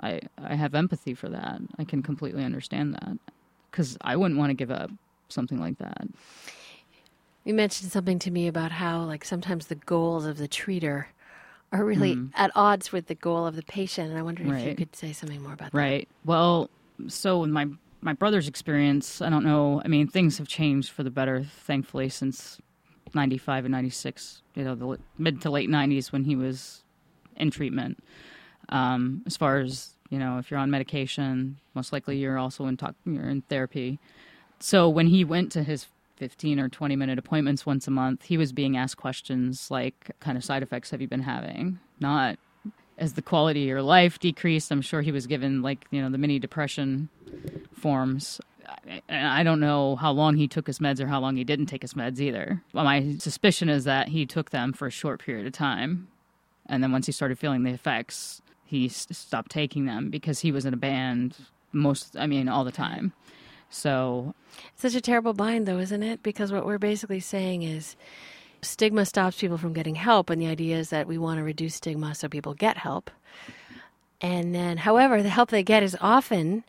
I 0.00 0.20
I 0.38 0.54
have 0.54 0.74
empathy 0.74 1.14
for 1.14 1.28
that. 1.28 1.60
I 1.78 1.84
can 1.84 2.02
completely 2.02 2.44
understand 2.44 2.94
that 2.94 3.18
because 3.70 3.96
I 4.02 4.16
wouldn't 4.16 4.38
want 4.38 4.50
to 4.50 4.54
give 4.54 4.70
up 4.70 4.90
something 5.28 5.58
like 5.58 5.78
that. 5.78 6.08
You 7.44 7.54
mentioned 7.54 7.90
something 7.90 8.18
to 8.20 8.30
me 8.30 8.46
about 8.46 8.70
how 8.70 9.02
like 9.02 9.24
sometimes 9.24 9.66
the 9.66 9.74
goals 9.74 10.26
of 10.26 10.38
the 10.38 10.46
treater 10.46 11.06
are 11.72 11.84
really 11.84 12.16
mm. 12.16 12.30
at 12.34 12.50
odds 12.54 12.92
with 12.92 13.06
the 13.06 13.14
goal 13.14 13.46
of 13.46 13.56
the 13.56 13.62
patient, 13.62 14.10
and 14.10 14.18
I 14.18 14.22
wondered 14.22 14.46
right. 14.46 14.60
if 14.60 14.68
you 14.68 14.74
could 14.76 14.94
say 14.94 15.12
something 15.12 15.42
more 15.42 15.54
about 15.54 15.72
that. 15.72 15.78
Right. 15.78 16.08
Well, 16.24 16.70
so 17.08 17.42
in 17.42 17.52
my 17.52 17.66
my 18.02 18.12
brother's 18.12 18.48
experience, 18.48 19.22
I 19.22 19.30
don't 19.30 19.44
know. 19.44 19.80
I 19.84 19.88
mean, 19.88 20.06
things 20.06 20.38
have 20.38 20.48
changed 20.48 20.90
for 20.90 21.02
the 21.02 21.10
better, 21.10 21.44
thankfully, 21.44 22.08
since 22.08 22.60
95 23.14 23.64
and 23.66 23.72
96, 23.72 24.42
you 24.54 24.64
know, 24.64 24.74
the 24.74 24.98
mid 25.18 25.40
to 25.42 25.50
late 25.50 25.68
90s 25.68 26.12
when 26.12 26.24
he 26.24 26.36
was 26.36 26.82
in 27.36 27.50
treatment. 27.50 28.02
Um, 28.68 29.22
as 29.26 29.36
far 29.36 29.58
as, 29.58 29.90
you 30.10 30.18
know, 30.18 30.38
if 30.38 30.50
you're 30.50 30.60
on 30.60 30.70
medication, 30.70 31.58
most 31.74 31.92
likely 31.92 32.16
you're 32.18 32.38
also 32.38 32.66
in 32.66 32.76
talk, 32.76 32.94
you're 33.04 33.28
in 33.28 33.42
therapy. 33.42 33.98
So 34.60 34.88
when 34.88 35.08
he 35.08 35.24
went 35.24 35.52
to 35.52 35.62
his 35.62 35.86
15 36.16 36.60
or 36.60 36.68
20 36.68 36.94
minute 36.96 37.18
appointments 37.18 37.66
once 37.66 37.88
a 37.88 37.90
month, 37.90 38.24
he 38.24 38.38
was 38.38 38.52
being 38.52 38.76
asked 38.76 38.96
questions 38.96 39.70
like, 39.70 40.12
kind 40.20 40.38
of 40.38 40.44
side 40.44 40.62
effects 40.62 40.90
have 40.90 41.00
you 41.00 41.08
been 41.08 41.22
having? 41.22 41.80
Not 41.98 42.38
as 42.98 43.14
the 43.14 43.22
quality 43.22 43.62
of 43.62 43.68
your 43.68 43.82
life 43.82 44.18
decreased, 44.20 44.70
I'm 44.70 44.82
sure 44.82 45.02
he 45.02 45.12
was 45.12 45.26
given 45.26 45.62
like, 45.62 45.84
you 45.90 46.00
know, 46.00 46.10
the 46.10 46.18
mini 46.18 46.38
depression 46.38 47.08
forms 47.74 48.40
I 49.08 49.42
don't 49.42 49.60
know 49.60 49.96
how 49.96 50.12
long 50.12 50.36
he 50.36 50.48
took 50.48 50.66
his 50.66 50.78
meds 50.78 51.00
or 51.00 51.06
how 51.06 51.20
long 51.20 51.36
he 51.36 51.44
didn't 51.44 51.66
take 51.66 51.82
his 51.82 51.94
meds 51.94 52.20
either. 52.20 52.62
Well, 52.72 52.84
my 52.84 53.16
suspicion 53.18 53.68
is 53.68 53.84
that 53.84 54.08
he 54.08 54.26
took 54.26 54.50
them 54.50 54.72
for 54.72 54.86
a 54.86 54.90
short 54.90 55.20
period 55.22 55.46
of 55.46 55.52
time. 55.52 56.08
And 56.66 56.82
then 56.82 56.92
once 56.92 57.06
he 57.06 57.12
started 57.12 57.38
feeling 57.38 57.64
the 57.64 57.72
effects, 57.72 58.40
he 58.64 58.88
stopped 58.88 59.50
taking 59.50 59.84
them 59.84 60.10
because 60.10 60.40
he 60.40 60.52
was 60.52 60.64
in 60.64 60.72
a 60.72 60.76
band 60.78 61.36
most, 61.72 62.16
I 62.16 62.26
mean, 62.26 62.48
all 62.48 62.64
the 62.64 62.72
time. 62.72 63.12
So. 63.70 64.34
It's 64.72 64.82
such 64.82 64.94
a 64.94 65.00
terrible 65.00 65.32
bind, 65.32 65.66
though, 65.66 65.78
isn't 65.78 66.02
it? 66.02 66.22
Because 66.22 66.52
what 66.52 66.66
we're 66.66 66.78
basically 66.78 67.20
saying 67.20 67.62
is 67.62 67.96
stigma 68.62 69.04
stops 69.04 69.40
people 69.40 69.58
from 69.58 69.72
getting 69.72 69.96
help. 69.96 70.30
And 70.30 70.40
the 70.40 70.46
idea 70.46 70.76
is 70.76 70.90
that 70.90 71.06
we 71.06 71.18
want 71.18 71.38
to 71.38 71.42
reduce 71.42 71.76
stigma 71.76 72.14
so 72.14 72.28
people 72.28 72.54
get 72.54 72.78
help. 72.78 73.10
And 74.20 74.54
then, 74.54 74.78
however, 74.78 75.22
the 75.22 75.30
help 75.30 75.50
they 75.50 75.64
get 75.64 75.82
is 75.82 75.96
often 76.00 76.64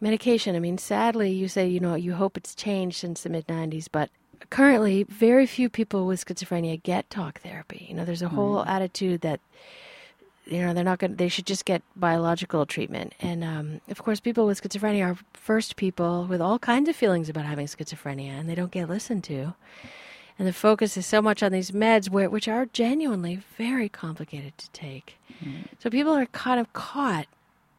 medication. 0.00 0.56
I 0.56 0.60
mean, 0.60 0.78
sadly, 0.78 1.30
you 1.30 1.48
say, 1.48 1.68
you 1.68 1.80
know, 1.80 1.94
you 1.94 2.14
hope 2.14 2.36
it's 2.36 2.54
changed 2.54 2.98
since 2.98 3.22
the 3.22 3.30
mid 3.30 3.46
90s, 3.46 3.88
but 3.90 4.10
currently, 4.50 5.04
very 5.04 5.46
few 5.46 5.68
people 5.68 6.06
with 6.06 6.24
schizophrenia 6.24 6.82
get 6.82 7.10
talk 7.10 7.40
therapy. 7.40 7.86
You 7.88 7.94
know, 7.94 8.04
there's 8.04 8.22
a 8.22 8.28
whole 8.28 8.56
mm. 8.56 8.66
attitude 8.66 9.22
that 9.22 9.40
you 10.46 10.60
know 10.60 10.74
they're 10.74 10.84
not 10.84 10.98
going. 10.98 11.12
to, 11.12 11.16
They 11.16 11.28
should 11.28 11.46
just 11.46 11.64
get 11.64 11.82
biological 11.96 12.66
treatment. 12.66 13.14
And 13.20 13.42
um, 13.42 13.80
of 13.88 14.02
course, 14.02 14.20
people 14.20 14.46
with 14.46 14.62
schizophrenia 14.62 15.12
are 15.12 15.18
first 15.32 15.76
people 15.76 16.26
with 16.26 16.40
all 16.40 16.58
kinds 16.58 16.88
of 16.88 16.96
feelings 16.96 17.28
about 17.28 17.46
having 17.46 17.66
schizophrenia, 17.66 18.38
and 18.38 18.48
they 18.48 18.54
don't 18.54 18.70
get 18.70 18.88
listened 18.88 19.24
to. 19.24 19.54
And 20.38 20.48
the 20.48 20.52
focus 20.52 20.96
is 20.96 21.06
so 21.06 21.22
much 21.22 21.42
on 21.42 21.52
these 21.52 21.70
meds, 21.70 22.10
where, 22.10 22.28
which 22.28 22.48
are 22.48 22.66
genuinely 22.66 23.40
very 23.56 23.88
complicated 23.88 24.58
to 24.58 24.70
take. 24.70 25.16
Mm. 25.42 25.66
So 25.78 25.90
people 25.90 26.12
are 26.12 26.26
kind 26.26 26.58
of 26.58 26.72
caught 26.72 27.26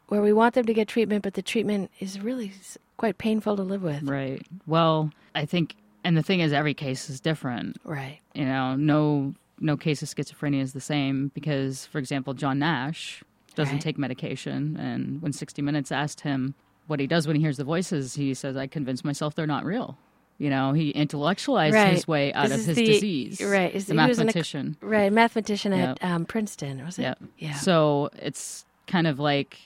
where 0.07 0.21
we 0.21 0.33
want 0.33 0.55
them 0.55 0.65
to 0.65 0.73
get 0.73 0.87
treatment, 0.87 1.23
but 1.23 1.33
the 1.33 1.41
treatment 1.41 1.91
is 1.99 2.19
really 2.19 2.51
quite 2.97 3.17
painful 3.17 3.55
to 3.55 3.63
live 3.63 3.83
with. 3.83 4.03
Right. 4.03 4.45
Well, 4.67 5.11
I 5.33 5.45
think, 5.45 5.75
and 6.03 6.15
the 6.15 6.23
thing 6.23 6.39
is, 6.39 6.53
every 6.53 6.73
case 6.73 7.09
is 7.09 7.19
different. 7.19 7.77
Right. 7.83 8.19
You 8.33 8.45
know, 8.45 8.75
no 8.75 9.33
no 9.59 9.77
case 9.77 10.01
of 10.01 10.09
schizophrenia 10.09 10.61
is 10.61 10.73
the 10.73 10.81
same 10.81 11.31
because, 11.33 11.85
for 11.85 11.97
example, 11.97 12.33
John 12.33 12.59
Nash 12.59 13.23
doesn't 13.55 13.75
right. 13.75 13.81
take 13.81 13.97
medication, 13.97 14.75
and 14.77 15.21
when 15.21 15.31
60 15.31 15.61
Minutes 15.61 15.91
asked 15.91 16.21
him 16.21 16.55
what 16.87 16.99
he 16.99 17.07
does 17.07 17.25
when 17.25 17.37
he 17.37 17.41
hears 17.41 17.57
the 17.57 17.63
voices, 17.63 18.15
he 18.15 18.33
says, 18.33 18.57
"I 18.57 18.67
convince 18.67 19.03
myself 19.03 19.35
they're 19.35 19.47
not 19.47 19.65
real." 19.65 19.97
You 20.37 20.49
know, 20.49 20.73
he 20.73 20.89
intellectualized 20.89 21.73
right. 21.73 21.93
his 21.93 22.07
way 22.07 22.33
out 22.33 22.49
this 22.49 22.61
of 22.61 22.67
his 22.67 22.75
the, 22.75 22.85
disease. 22.85 23.41
Right, 23.41 23.73
is 23.73 23.85
the 23.85 23.93
mathematician. 23.93 24.77
A, 24.81 24.85
right, 24.85 25.13
mathematician 25.13 25.71
yep. 25.71 25.97
at 26.01 26.11
um, 26.11 26.25
Princeton, 26.25 26.83
was 26.83 26.99
it? 26.99 27.03
Yep. 27.03 27.23
Yeah. 27.37 27.53
So 27.53 28.09
it's 28.17 28.65
kind 28.87 29.07
of 29.07 29.17
like 29.17 29.57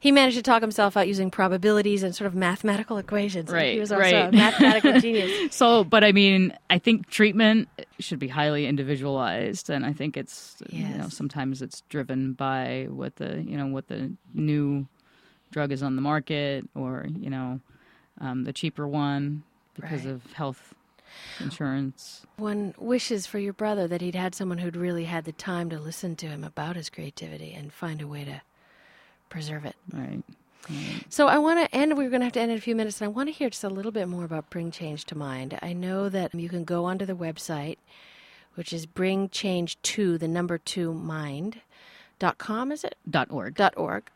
he 0.00 0.12
managed 0.12 0.36
to 0.36 0.42
talk 0.42 0.62
himself 0.62 0.96
out 0.96 1.08
using 1.08 1.30
probabilities 1.30 2.02
and 2.02 2.14
sort 2.14 2.26
of 2.26 2.34
mathematical 2.34 2.98
equations. 2.98 3.50
Right, 3.50 3.74
he 3.74 3.80
was 3.80 3.90
also 3.90 4.02
right. 4.02 4.28
a 4.28 4.32
mathematical 4.32 5.00
genius. 5.00 5.54
So, 5.54 5.84
but 5.84 6.04
I 6.04 6.12
mean, 6.12 6.56
I 6.70 6.78
think 6.78 7.08
treatment 7.08 7.68
should 7.98 8.18
be 8.18 8.28
highly 8.28 8.66
individualized, 8.66 9.70
and 9.70 9.84
I 9.84 9.92
think 9.92 10.16
it's 10.16 10.56
yes. 10.68 10.90
you 10.90 10.98
know 10.98 11.08
sometimes 11.08 11.62
it's 11.62 11.82
driven 11.88 12.32
by 12.32 12.86
what 12.90 13.16
the 13.16 13.42
you 13.42 13.56
know 13.56 13.66
what 13.66 13.88
the 13.88 14.12
new 14.34 14.86
drug 15.50 15.72
is 15.72 15.82
on 15.82 15.96
the 15.96 16.02
market, 16.02 16.68
or 16.74 17.06
you 17.18 17.30
know 17.30 17.60
um, 18.20 18.44
the 18.44 18.52
cheaper 18.52 18.86
one 18.86 19.42
because 19.74 20.04
right. 20.04 20.14
of 20.14 20.32
health 20.32 20.74
insurance. 21.40 22.26
One 22.36 22.74
wishes 22.78 23.26
for 23.26 23.38
your 23.38 23.52
brother 23.52 23.88
that 23.88 24.00
he'd 24.00 24.14
had 24.14 24.34
someone 24.34 24.58
who'd 24.58 24.76
really 24.76 25.04
had 25.04 25.24
the 25.24 25.32
time 25.32 25.70
to 25.70 25.78
listen 25.78 26.16
to 26.16 26.26
him 26.26 26.44
about 26.44 26.76
his 26.76 26.90
creativity 26.90 27.52
and 27.52 27.72
find 27.72 28.02
a 28.02 28.06
way 28.06 28.24
to 28.24 28.42
preserve 29.28 29.64
it. 29.64 29.76
Right. 29.92 30.22
right. 30.68 31.04
So 31.08 31.28
I 31.28 31.38
want 31.38 31.60
to 31.60 31.76
end. 31.76 31.96
We're 31.96 32.10
going 32.10 32.20
to 32.20 32.26
have 32.26 32.32
to 32.34 32.40
end 32.40 32.52
in 32.52 32.58
a 32.58 32.60
few 32.60 32.74
minutes, 32.74 33.00
and 33.00 33.06
I 33.06 33.08
want 33.08 33.28
to 33.28 33.32
hear 33.32 33.50
just 33.50 33.64
a 33.64 33.68
little 33.68 33.92
bit 33.92 34.08
more 34.08 34.24
about 34.24 34.50
Bring 34.50 34.70
Change 34.70 35.04
to 35.06 35.16
Mind. 35.16 35.58
I 35.62 35.72
know 35.72 36.08
that 36.08 36.34
you 36.34 36.48
can 36.48 36.64
go 36.64 36.84
onto 36.84 37.06
the 37.06 37.14
website, 37.14 37.78
which 38.54 38.72
is 38.72 38.86
Bring 38.86 39.28
Change 39.28 39.80
to 39.82 40.18
the 40.18 40.28
number 40.28 40.58
two 40.58 40.92
mind. 40.92 41.60
Dot 42.18 42.38
com 42.38 42.72
is 42.72 42.82
it? 42.82 42.96
Dot 43.08 43.28
org. 43.30 43.54
Dot 43.54 43.74
org. 43.76 44.10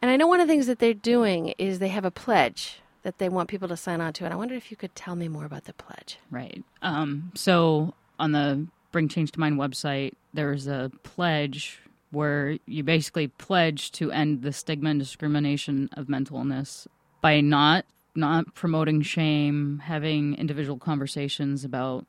And 0.00 0.10
I 0.10 0.16
know 0.16 0.26
one 0.26 0.40
of 0.40 0.46
the 0.46 0.52
things 0.52 0.66
that 0.68 0.78
they're 0.78 0.94
doing 0.94 1.48
is 1.58 1.78
they 1.78 1.88
have 1.88 2.04
a 2.04 2.10
pledge 2.10 2.80
that 3.02 3.18
they 3.18 3.28
want 3.28 3.48
people 3.48 3.66
to 3.68 3.76
sign 3.76 4.00
on 4.00 4.12
to, 4.12 4.24
and 4.24 4.32
I 4.32 4.36
wondered 4.36 4.56
if 4.56 4.70
you 4.70 4.76
could 4.76 4.94
tell 4.94 5.16
me 5.16 5.26
more 5.26 5.44
about 5.44 5.64
the 5.64 5.72
pledge. 5.72 6.18
Right. 6.30 6.62
Um, 6.82 7.32
so 7.34 7.94
on 8.18 8.32
the 8.32 8.66
Bring 8.92 9.08
Change 9.08 9.32
to 9.32 9.40
Mind 9.40 9.58
website, 9.58 10.12
there's 10.32 10.66
a 10.66 10.92
pledge 11.02 11.80
where 12.10 12.58
you 12.66 12.82
basically 12.82 13.28
pledge 13.28 13.92
to 13.92 14.10
end 14.10 14.42
the 14.42 14.52
stigma 14.52 14.90
and 14.90 15.00
discrimination 15.00 15.88
of 15.96 16.08
mental 16.08 16.38
illness 16.38 16.88
by 17.20 17.40
not 17.40 17.84
not 18.14 18.54
promoting 18.54 19.02
shame, 19.02 19.80
having 19.84 20.34
individual 20.34 20.78
conversations 20.78 21.64
about 21.64 22.06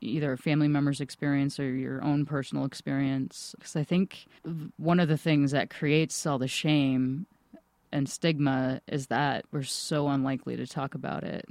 either 0.00 0.32
a 0.32 0.38
family 0.38 0.68
member's 0.68 1.00
experience 1.00 1.58
or 1.58 1.70
your 1.70 2.02
own 2.02 2.26
personal 2.26 2.64
experience. 2.64 3.54
Because 3.58 3.76
I 3.76 3.84
think 3.84 4.26
one 4.76 5.00
of 5.00 5.08
the 5.08 5.16
things 5.16 5.52
that 5.52 5.70
creates 5.70 6.26
all 6.26 6.38
the 6.38 6.48
shame 6.48 7.26
and 7.92 8.08
stigma 8.08 8.80
is 8.88 9.06
that 9.08 9.44
we're 9.52 9.62
so 9.62 10.08
unlikely 10.08 10.56
to 10.56 10.66
talk 10.66 10.94
about 10.94 11.24
it, 11.24 11.46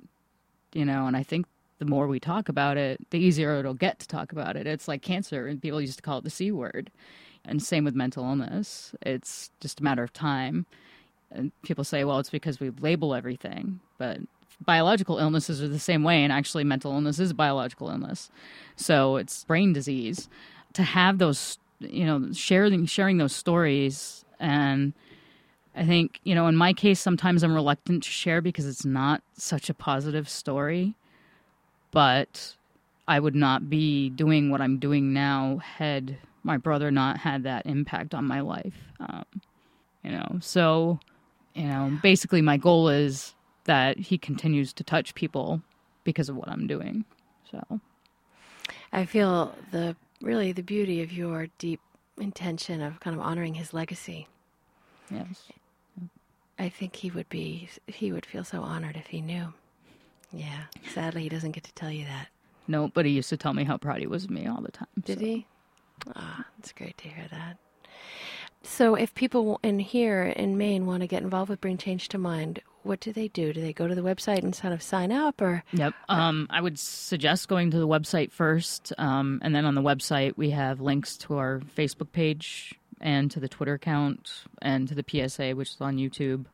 you 0.74 0.86
know. 0.86 1.08
And 1.08 1.16
I 1.16 1.24
think 1.24 1.46
the 1.80 1.86
more 1.86 2.08
we 2.08 2.20
talk 2.20 2.50
about 2.50 2.78
it, 2.78 3.00
the 3.12 3.20
easier 3.20 3.58
it'll 3.60 3.74
get 3.74 4.00
to 4.00 4.08
talk 4.08 4.32
about 4.32 4.56
it. 4.56 4.68
It's 4.68 4.88
like 4.88 5.02
cancer, 5.02 5.48
and 5.48 5.62
people 5.62 5.82
used 5.82 5.98
to 5.98 6.04
call 6.04 6.18
it 6.18 6.24
the 6.24 6.30
C 6.30 6.52
word. 6.52 6.92
And 7.46 7.62
same 7.62 7.84
with 7.84 7.96
mental 7.96 8.24
illness. 8.24 8.96
It's 9.02 9.52
just 9.60 9.82
a 9.82 9.84
matter 9.84 10.04
of 10.04 10.14
time. 10.14 10.66
And 11.32 11.52
people 11.64 11.84
say, 11.84 12.04
well, 12.04 12.20
it's 12.20 12.30
because 12.30 12.60
we 12.60 12.70
label 12.70 13.14
everything. 13.14 13.80
But 13.98 14.20
biological 14.66 15.18
illnesses 15.18 15.62
are 15.62 15.68
the 15.68 15.80
same 15.80 16.04
way. 16.04 16.24
And 16.24 16.32
actually, 16.32 16.64
mental 16.64 16.94
illness 16.94 17.20
is 17.20 17.34
biological 17.34 17.90
illness. 17.90 18.30
So 18.76 19.18
it's 19.18 19.44
brain 19.44 19.74
disease. 19.74 20.30
To 20.74 20.84
have 20.84 21.18
those, 21.18 21.58
you 21.80 22.06
know, 22.06 22.32
sharing, 22.32 22.86
sharing 22.86 23.18
those 23.18 23.36
stories. 23.36 24.24
And 24.40 24.94
I 25.76 25.86
think, 25.86 26.20
you 26.24 26.36
know, 26.36 26.48
in 26.48 26.56
my 26.56 26.72
case, 26.72 27.00
sometimes 27.00 27.44
I'm 27.44 27.54
reluctant 27.54 28.04
to 28.04 28.10
share 28.10 28.42
because 28.42 28.66
it's 28.66 28.86
not 28.86 29.22
such 29.34 29.70
a 29.70 29.74
positive 29.74 30.30
story. 30.30 30.96
But 31.92 32.56
I 33.08 33.20
would 33.20 33.36
not 33.36 33.70
be 33.70 34.10
doing 34.10 34.50
what 34.50 34.62
I'm 34.62 34.80
doing 34.80 35.14
now 35.14 35.58
had 35.58 36.18
my 36.44 36.58
brother 36.58 36.92
not 36.92 37.18
had 37.18 37.44
that 37.44 37.66
impact 37.66 38.14
on 38.14 38.26
my 38.26 38.42
life. 38.42 38.76
Um, 39.00 39.26
you 40.04 40.12
know, 40.12 40.38
so 40.42 41.00
you 41.54 41.68
know, 41.68 41.98
basically, 42.02 42.42
my 42.42 42.58
goal 42.58 42.90
is 42.90 43.36
that 43.66 43.98
he 43.98 44.18
continues 44.18 44.74
to 44.74 44.84
touch 44.84 45.16
people 45.16 45.62
because 46.04 46.30
of 46.30 46.36
what 46.36 46.50
I'm 46.50 46.68
doing. 46.68 47.06
So, 47.50 47.80
I 48.92 49.06
feel 49.06 49.56
the 49.72 49.96
really 50.22 50.52
the 50.52 50.64
beauty 50.64 51.02
of 51.02 51.12
your 51.12 51.48
deep 51.58 51.80
intention 52.20 52.82
of 52.82 53.00
kind 53.00 53.16
of 53.16 53.22
honoring 53.22 53.54
his 53.54 53.74
legacy. 53.74 54.28
Yes. 55.10 55.44
I 56.60 56.70
think 56.70 56.96
he 56.96 57.12
would 57.12 57.30
be 57.30 57.70
he 57.88 58.12
would 58.12 58.26
feel 58.26 58.44
so 58.44 58.62
honored 58.62 58.96
if 58.96 59.08
he 59.08 59.22
knew. 59.22 59.54
Yeah. 60.32 60.64
Sadly, 60.94 61.24
he 61.24 61.30
doesn't 61.30 61.52
get 61.52 61.64
to 61.66 61.74
tell 61.74 61.92
you 61.92 62.06
that. 62.06 62.28
No, 62.68 62.88
but 62.88 63.06
he 63.06 63.12
used 63.12 63.30
to 63.30 63.38
tell 63.38 63.54
me 63.54 63.64
how 63.64 63.78
proud 63.78 64.00
he 64.00 64.08
was 64.08 64.24
of 64.24 64.32
me 64.32 64.48
all 64.48 64.62
the 64.62 64.72
time. 64.72 64.88
Did 65.04 65.20
so. 65.20 65.26
he? 65.26 65.46
Ah, 66.16 66.46
it's 66.60 66.72
great 66.72 66.98
to 67.00 67.08
hear 67.08 67.26
that. 67.32 67.58
So, 68.64 68.96
if 68.96 69.14
people 69.14 69.60
in 69.62 69.80
here 69.80 70.24
in 70.24 70.58
Maine 70.58 70.86
want 70.86 71.02
to 71.02 71.08
get 71.08 71.22
involved 71.22 71.50
with 71.50 71.60
Bring 71.60 71.78
Change 71.78 72.08
to 72.10 72.18
Mind, 72.18 72.62
what 72.84 73.02
do 73.02 73.12
they 73.12 73.28
do? 73.28 73.52
Do 73.52 73.62
they 73.62 73.74
go 73.74 73.88
to 73.88 73.96
the 73.96 74.02
website 74.02 74.40
and 74.40 74.58
kind 74.58 74.74
of 74.74 74.82
sign 74.82 75.12
up, 75.12 75.42
or? 75.42 75.64
Yep. 75.74 75.94
Um, 76.08 76.48
I 76.50 76.62
would 76.62 76.80
suggest 76.80 77.50
going 77.50 77.72
to 77.72 77.78
the 77.78 77.88
website 77.88 78.32
first, 78.32 78.94
um, 78.98 79.40
and 79.44 79.54
then 79.54 79.66
on 79.66 79.76
the 79.76 79.82
website 79.82 80.38
we 80.38 80.52
have 80.52 80.80
links 80.80 81.18
to 81.18 81.38
our 81.38 81.60
Facebook 81.76 82.12
page 82.14 82.74
and 83.02 83.30
to 83.32 83.40
the 83.40 83.50
Twitter 83.50 83.74
account 83.74 84.44
and 84.62 84.88
to 84.88 84.96
the 84.96 85.04
PSA, 85.08 85.52
which 85.52 85.72
is 85.72 85.82
on 85.82 85.98
YouTube. 85.98 86.46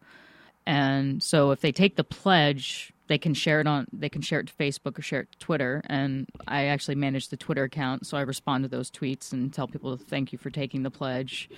And 0.65 1.21
so, 1.21 1.51
if 1.51 1.61
they 1.61 1.71
take 1.71 1.95
the 1.95 2.03
pledge, 2.03 2.91
they 3.09 3.17
can 3.17 3.33
share 3.33 3.59
it 3.59 3.67
on 3.67 3.87
they 3.91 4.07
can 4.07 4.21
share 4.21 4.39
it 4.39 4.47
to 4.47 4.53
Facebook 4.53 4.97
or 4.97 5.01
share 5.01 5.21
it 5.21 5.31
to 5.33 5.37
Twitter. 5.39 5.81
And 5.87 6.29
I 6.47 6.65
actually 6.65 6.95
manage 6.95 7.27
the 7.27 7.37
Twitter 7.37 7.63
account, 7.63 8.07
so 8.07 8.17
I 8.17 8.21
respond 8.21 8.63
to 8.63 8.69
those 8.69 8.89
tweets 8.89 9.33
and 9.33 9.51
tell 9.51 9.67
people 9.67 9.97
thank 9.97 10.31
you 10.31 10.37
for 10.37 10.49
taking 10.49 10.83
the 10.83 10.91
pledge. 10.91 11.49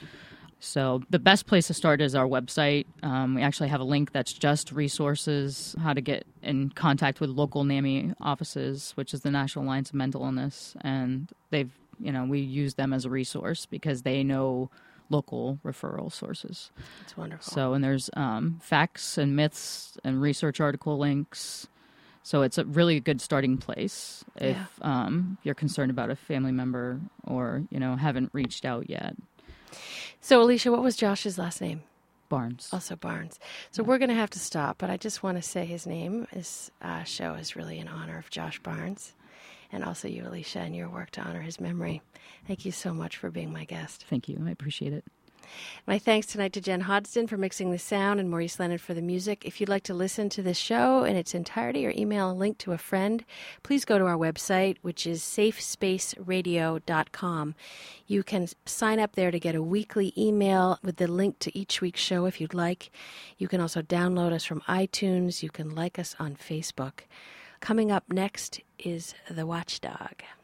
So 0.59 1.01
the 1.09 1.19
best 1.19 1.47
place 1.47 1.67
to 1.67 1.73
start 1.73 2.01
is 2.01 2.15
our 2.15 2.27
website. 2.27 2.85
Um, 3.03 3.35
we 3.35 3.41
actually 3.41 3.69
have 3.69 3.81
a 3.81 3.83
link 3.83 4.11
that's 4.11 4.31
just 4.31 4.71
resources, 4.71 5.75
how 5.81 5.93
to 5.93 6.01
get 6.01 6.25
in 6.43 6.69
contact 6.69 7.19
with 7.19 7.31
local 7.31 7.63
NAMI 7.63 8.13
offices, 8.21 8.91
which 8.95 9.11
is 9.13 9.21
the 9.21 9.31
National 9.31 9.65
Alliance 9.65 9.89
of 9.89 9.95
Mental 9.95 10.23
Illness, 10.23 10.75
and 10.81 11.29
they've 11.49 11.71
you 11.99 12.11
know 12.11 12.25
we 12.25 12.39
use 12.39 12.75
them 12.75 12.93
as 12.93 13.05
a 13.05 13.09
resource 13.09 13.65
because 13.65 14.03
they 14.03 14.23
know 14.23 14.71
local 15.12 15.60
referral 15.63 16.12
sources. 16.12 16.71
That's 17.02 17.15
wonderful. 17.15 17.54
So, 17.54 17.74
and 17.74 17.84
there's 17.84 18.10
um, 18.15 18.60
facts 18.62 19.17
and 19.17 19.36
myths 19.36 19.97
and 20.04 20.21
research 20.21 20.60
article 20.60 20.97
links. 20.97 21.67
So 22.24 22.43
it's 22.43 22.58
a 22.58 22.65
really 22.65 23.00
good 23.00 23.19
starting 23.19 23.58
place 23.58 24.24
if 24.36 24.56
yeah. 24.56 24.65
um, 24.82 25.38
you're 25.43 25.56
concerned 25.56 25.91
about 25.91 26.10
a 26.10 26.15
family 26.15 26.52
member 26.52 27.00
or 27.26 27.63
you 27.69 27.80
know 27.80 27.95
haven't 27.95 28.30
reached 28.34 28.63
out 28.63 28.89
yet. 28.89 29.15
So, 30.19 30.41
Alicia, 30.41 30.71
what 30.71 30.84
was 30.84 30.95
Josh's 30.95 31.38
last 31.38 31.62
name? 31.62 31.82
Barnes. 32.30 32.69
Also 32.71 32.95
Barnes. 32.95 33.39
So 33.71 33.82
yeah. 33.82 33.89
we're 33.89 33.97
going 33.97 34.10
to 34.10 34.15
have 34.15 34.30
to 34.32 34.39
stop, 34.39 34.78
but 34.78 34.89
I 34.89 34.95
just 34.95 35.21
want 35.21 35.38
to 35.38 35.41
say 35.41 35.65
his 35.65 35.86
name. 35.86 36.28
This 36.32 36.71
uh, 36.82 37.04
show 37.04 37.34
is 37.34 37.58
really 37.58 37.78
in 37.78 37.89
honor 37.89 38.17
of 38.17 38.30
Josh 38.30 38.58
Barnes 38.60 39.13
and 39.71 39.84
also 39.84 40.07
you, 40.07 40.27
Alicia, 40.27 40.60
and 40.60 40.75
your 40.75 40.89
work 40.89 41.12
to 41.12 41.21
honor 41.21 41.41
his 41.41 41.60
memory. 41.60 42.01
Thank 42.47 42.65
you 42.65 42.71
so 42.71 42.93
much 42.93 43.17
for 43.17 43.31
being 43.31 43.53
my 43.53 43.65
guest. 43.65 44.05
Thank 44.10 44.27
you. 44.27 44.41
I 44.45 44.51
appreciate 44.51 44.93
it. 44.93 45.05
My 45.88 45.97
thanks 45.99 46.27
tonight 46.27 46.53
to 46.53 46.62
Jen 46.62 46.81
Hodgson 46.81 47.25
for 47.27 47.38
mixing 47.38 47.71
the 47.71 47.79
sound 47.79 48.19
and 48.19 48.29
Maurice 48.29 48.60
Leonard 48.60 48.81
for 48.81 48.93
the 48.93 49.01
music. 49.01 49.45
If 49.45 49.60
you'd 49.60 49.69
like 49.69 49.84
to 49.84 49.93
listen 49.93 50.29
to 50.29 50.41
this 50.41 50.57
show 50.57 51.03
in 51.03 51.15
its 51.15 51.34
entirety 51.34 51.86
or 51.86 51.93
email 51.95 52.31
a 52.31 52.34
link 52.34 52.57
to 52.60 52.71
a 52.71 52.77
friend, 52.77 53.25
please 53.63 53.86
go 53.86 53.97
to 53.97 54.05
our 54.05 54.17
website, 54.17 54.77
which 54.81 55.07
is 55.07 55.21
safespaceradio.com. 55.21 57.55
You 58.07 58.23
can 58.23 58.47
sign 58.65 58.99
up 58.99 59.15
there 59.15 59.31
to 59.31 59.39
get 59.39 59.55
a 59.55 59.63
weekly 59.63 60.13
email 60.17 60.79
with 60.84 60.97
the 60.97 61.07
link 61.07 61.39
to 61.39 61.57
each 61.57 61.81
week's 61.81 62.01
show 62.01 62.25
if 62.25 62.39
you'd 62.39 62.53
like. 62.53 62.91
You 63.38 63.47
can 63.47 63.62
also 63.62 63.81
download 63.81 64.34
us 64.34 64.45
from 64.45 64.62
iTunes. 64.62 65.43
You 65.43 65.49
can 65.49 65.73
like 65.73 65.99
us 65.99 66.15
on 66.19 66.36
Facebook. 66.36 67.01
Coming 67.62 67.91
up 67.91 68.12
next 68.12 68.60
is 68.80 69.13
The 69.30 69.45
Watchdog. 69.45 70.24